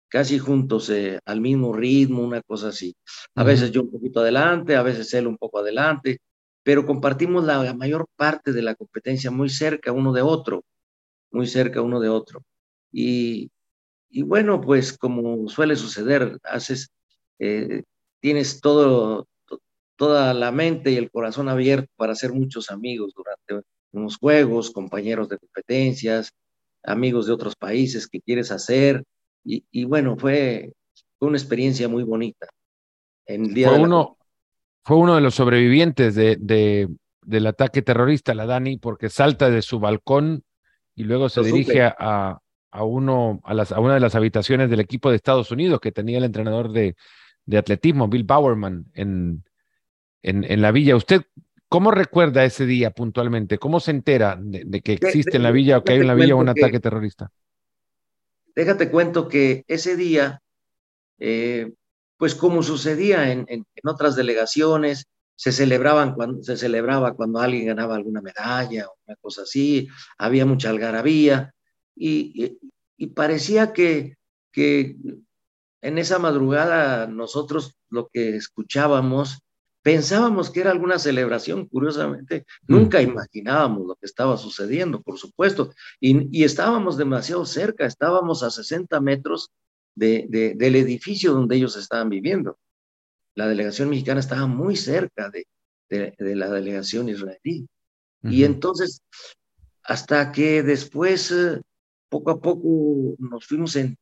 [0.09, 2.95] casi juntos eh, al mismo ritmo, una cosa así.
[3.35, 6.19] A veces yo un poquito adelante, a veces él un poco adelante,
[6.63, 10.63] pero compartimos la, mayor parte de la competencia muy cerca uno de otro,
[11.31, 12.43] muy cerca uno de otro.
[12.91, 13.51] Y,
[14.09, 16.89] y bueno, pues como suele suceder, haces,
[17.39, 17.83] eh,
[18.19, 19.27] tienes todo,
[19.95, 25.29] toda la mente y el corazón abierto para hacer muchos amigos durante unos juegos, compañeros
[25.29, 26.31] de competencias,
[26.83, 29.03] amigos de otros países que quieres hacer,
[29.45, 30.73] y, bueno, fue,
[31.19, 32.47] una experiencia muy bonita.
[33.25, 34.17] En día fue, uno,
[34.83, 36.89] fue uno de los sobrevivientes de, de,
[37.21, 40.43] del ataque terrorista, la Dani, porque salta de su balcón
[40.95, 42.39] y luego se dirige a,
[42.71, 45.91] a, uno, a, las, a una de las habitaciones del equipo de Estados Unidos que
[45.91, 46.95] tenía el entrenador de,
[47.45, 49.43] de atletismo, Bill Bowerman, en,
[50.21, 50.95] en, en, la villa.
[50.95, 51.23] ¿Usted
[51.69, 53.57] cómo recuerda ese día puntualmente?
[53.57, 56.35] ¿Cómo se entera de, que existe en la villa o que hay en la villa
[56.35, 57.31] un ataque terrorista?
[58.55, 60.41] Déjate cuento que ese día,
[61.19, 61.73] eh,
[62.17, 68.21] pues como sucedía en, otras delegaciones, se celebraban cuando se celebraba cuando alguien ganaba alguna
[68.21, 71.53] medalla o una cosa así, había mucha algarabía
[71.95, 72.57] y,
[72.97, 74.15] y, parecía que,
[74.51, 74.95] que
[75.81, 79.39] en esa madrugada nosotros lo que escuchábamos
[79.85, 86.43] Pensábamos que era alguna celebración, curiosamente, nunca imaginábamos lo que estaba sucediendo, por supuesto, y,
[86.43, 89.51] estábamos demasiado cerca, estábamos a 60 metros
[89.93, 90.25] de,
[90.57, 92.57] del edificio donde ellos estaban viviendo.
[93.35, 95.45] La delegación mexicana estaba muy cerca de,
[96.17, 97.67] la delegación israelí.
[98.23, 99.03] Y entonces,
[99.83, 101.61] hasta que después, eh,
[102.09, 103.99] poco a poco, nos fuimos en,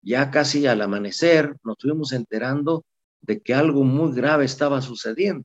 [0.00, 2.84] ya casi al amanecer, nos fuimos enterando
[3.26, 5.44] de que algo muy grave estaba sucediendo.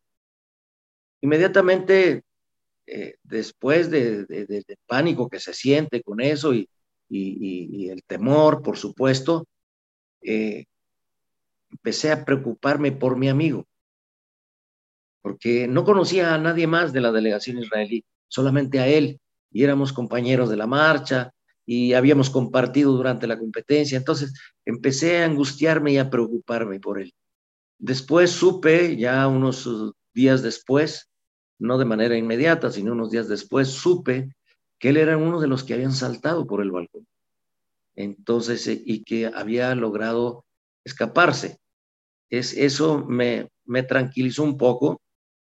[1.21, 2.23] Inmediatamente,
[2.85, 6.69] eh, después del de, pánico que se siente con eso y,
[7.09, 9.47] y, el temor, por supuesto,
[10.21, 10.65] eh,
[11.71, 13.65] empecé a preocuparme por mi amigo,
[15.21, 19.19] porque no conocía a nadie más de la delegación israelí, solamente a él,
[19.51, 21.31] y éramos compañeros de la marcha
[21.65, 24.33] y habíamos compartido durante la competencia, entonces
[24.65, 27.13] empecé a angustiarme y a preocuparme por él.
[27.79, 29.67] Después supe, ya unos
[30.13, 31.09] días después,
[31.59, 34.29] no de manera inmediata, sino unos días después, supe
[34.77, 37.07] que él era uno de los que habían saltado por el balcón.
[37.95, 40.45] Entonces, eh, y que había logrado
[40.83, 41.57] escaparse.
[42.29, 45.01] Es, eso me, me tranquilizó un poco.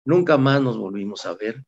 [0.06, 1.64] Nunca más nos volvimos a ver,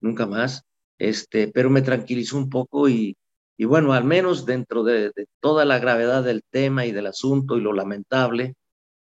[0.00, 0.64] nunca más,
[0.98, 3.16] este, pero me tranquilizó un poco y,
[3.56, 7.56] y bueno, al menos dentro de, de toda la gravedad del tema y del asunto
[7.56, 8.54] y lo lamentable,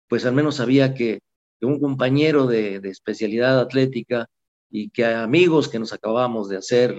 [0.08, 1.20] pues al menos sabía que,
[1.62, 4.28] un compañero de, especialidad atlética
[4.70, 6.92] y que amigos que nos acabamos de hacer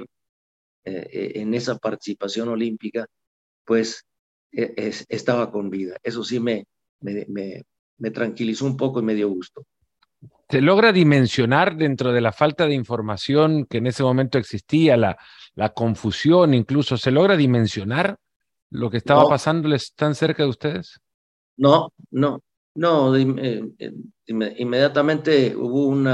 [0.84, 3.06] eh, eh, en esa participación olímpica,
[3.64, 4.04] pues
[4.52, 5.98] e, estaba con vida.
[6.04, 6.66] Eso sí me,
[7.02, 7.26] me,
[7.98, 9.64] me, tranquilizó un poco y me dio gusto.
[10.50, 15.18] ¿Se logra dimensionar dentro de la falta de información que en ese momento existía, la,
[15.56, 18.18] la confusión incluso, ¿se logra dimensionar
[18.70, 21.00] lo que estaba pasándoles tan cerca de ustedes?
[21.58, 22.42] No, no,
[22.78, 23.92] no, eh, eh,
[24.28, 26.08] inmediatamente hubo un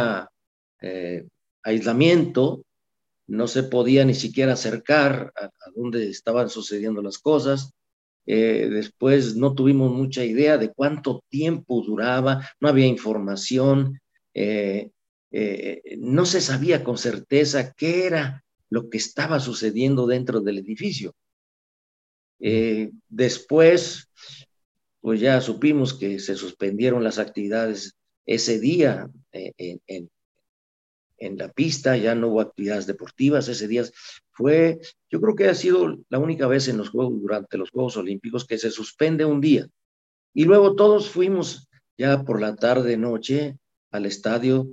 [0.82, 1.28] eh,
[1.62, 2.64] aislamiento,
[3.28, 7.74] no se podía ni siquiera acercar a, donde estaban sucediendo las cosas.
[8.26, 14.00] después no tuvimos mucha idea de cuánto tiempo duraba, no había información,
[15.98, 21.14] no se sabía con certeza qué era lo que estaba sucediendo dentro del edificio.
[23.10, 24.08] después
[25.04, 30.10] pues ya supimos que se suspendieron las actividades ese día eh, en,
[31.18, 33.84] en, la pista, ya no hubo actividades deportivas ese día.
[34.32, 37.98] Fue, yo creo que ha sido la única vez en los Juegos, durante los Juegos
[37.98, 39.68] Olímpicos, que se suspende un día.
[40.34, 41.68] Y luego todos fuimos
[41.98, 43.58] ya por la tarde, noche,
[43.92, 44.70] al estadio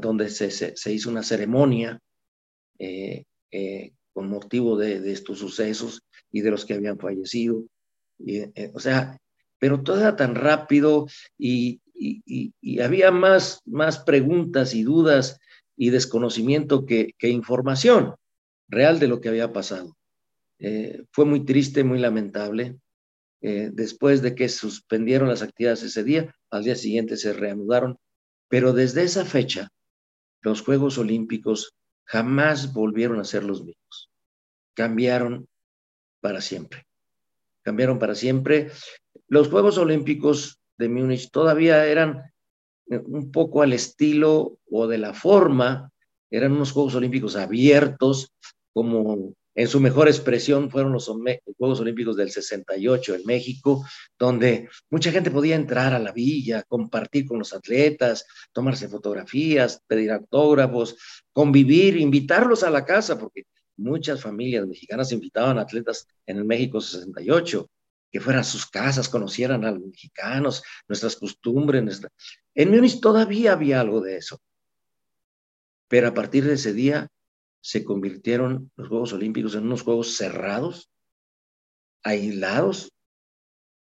[0.00, 2.00] donde se, se, hizo una ceremonia
[2.78, 6.02] eh, eh, con motivo de, de, estos sucesos
[6.32, 7.62] y de los que habían fallecido.
[8.18, 8.42] Y,
[8.72, 9.18] o sea,
[9.64, 11.06] pero todo era tan rápido
[11.38, 11.80] y,
[12.82, 15.40] había más, más preguntas y dudas
[15.74, 18.14] y desconocimiento que, información
[18.68, 19.96] real de lo que había pasado.
[20.58, 22.76] Eh, fue muy triste, muy lamentable.
[23.40, 27.96] Eh, después de que suspendieron las actividades ese día, al día siguiente se reanudaron,
[28.48, 29.70] pero desde esa fecha
[30.42, 31.72] los Juegos Olímpicos
[32.04, 34.10] jamás volvieron a ser los mismos.
[34.74, 35.48] Cambiaron
[36.20, 36.84] para siempre.
[37.62, 38.70] Cambiaron para siempre
[39.28, 42.22] los Juegos Olímpicos de Múnich todavía eran
[42.90, 45.90] eh, un poco al estilo o de la forma,
[46.30, 48.32] eran unos Juegos Olímpicos abiertos,
[48.72, 53.84] como en su mejor expresión fueron los Juegos Olímpicos del 68 en México,
[54.18, 60.10] donde mucha gente podía entrar a la villa, compartir con los atletas, tomarse fotografías, pedir
[60.10, 60.96] autógrafos,
[61.32, 63.44] convivir, invitarlos a la casa, porque
[63.76, 67.68] muchas familias mexicanas invitaban a atletas en el México 68
[68.14, 72.00] que fueran a sus casas, conocieran a los mexicanos, nuestras costumbres.
[72.54, 74.40] En Múnich todavía había algo de eso.
[75.88, 77.08] Pero a partir de ese día
[77.60, 80.88] se convirtieron los Juegos Olímpicos en unos Juegos cerrados,
[82.04, 82.92] aislados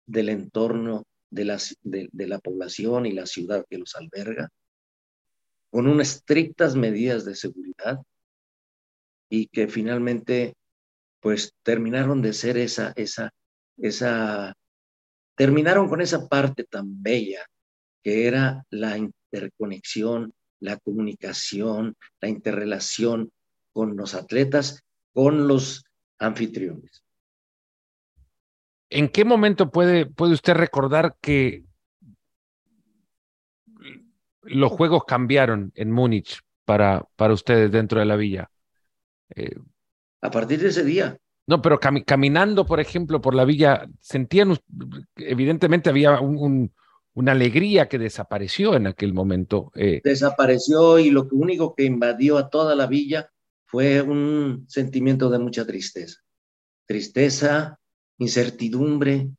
[0.05, 4.51] del entorno de la, de, de la población y la ciudad que los alberga,
[5.70, 8.01] con unas estrictas medidas de seguridad
[9.30, 10.52] y que finalmente
[11.20, 13.32] pues terminaron de ser esa, esa,
[13.81, 14.55] esa,
[15.35, 17.47] terminaron con esa parte tan bella
[18.02, 23.32] que era la interconexión, la comunicación, la interrelación
[23.73, 24.82] con los atletas,
[25.12, 25.85] con los
[26.19, 27.02] anfitriones.
[28.90, 31.65] ¿En qué momento puede, puede usted recordar que
[34.43, 38.51] los juegos cambiaron en Múnich para, para ustedes dentro de la villa?
[39.36, 39.57] Eh,
[40.23, 41.16] a partir de ese día.
[41.51, 44.56] No, pero caminando, por ejemplo, por la villa, sentían,
[45.16, 49.72] evidentemente había una alegría que desapareció en aquel momento.
[49.74, 50.01] Eh.
[50.05, 53.32] Desapareció y lo único que invadió a toda la villa
[53.66, 56.20] fue un sentimiento de mucha tristeza.
[56.86, 57.81] Tristeza,
[58.18, 59.31] incertidumbre,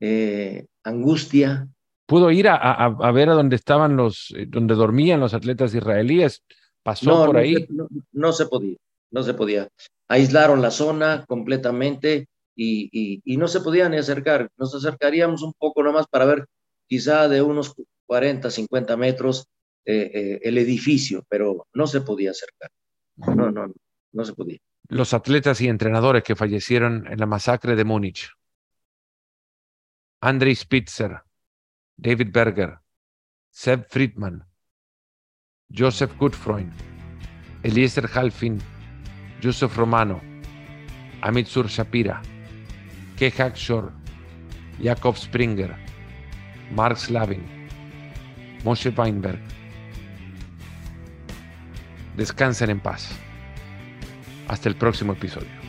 [0.00, 1.68] eh, angustia.
[2.06, 6.42] ¿Pudo ir a, ver a dónde estaban los, eh, donde dormían los atletas israelíes?
[6.82, 7.68] ¿Pasó por ahí?
[8.10, 8.76] no se podía,
[9.12, 9.68] no se podía
[10.12, 14.50] aislaron la zona completamente y, no se podían acercar.
[14.58, 16.46] Nos acercaríamos un poco nomás para ver
[16.86, 17.74] quizá de unos
[18.06, 19.48] 40, 50 metros
[19.86, 22.70] eh, eh, el edificio, pero no se podía acercar.
[23.16, 23.72] No, no, no,
[24.12, 24.58] no se podía.
[24.88, 28.30] Los atletas y entrenadores que fallecieron en la masacre de Múnich.
[30.20, 31.22] Andrei Spitzer,
[31.96, 32.78] David Berger,
[33.50, 34.44] Seb Friedman,
[35.74, 36.70] Joseph Gutfreund,
[37.62, 38.60] Eliezer Halfin,
[39.42, 40.20] Joseph Romano,
[41.20, 42.22] Amit Sur Shapira,
[43.16, 43.92] Kehak Shor,
[44.80, 45.74] Jakob Springer,
[46.70, 47.42] Mark Slavin,
[48.64, 49.40] Moshe Weinberg.
[52.16, 53.10] Descansen en paz.
[54.46, 55.61] Hasta el próximo episodio.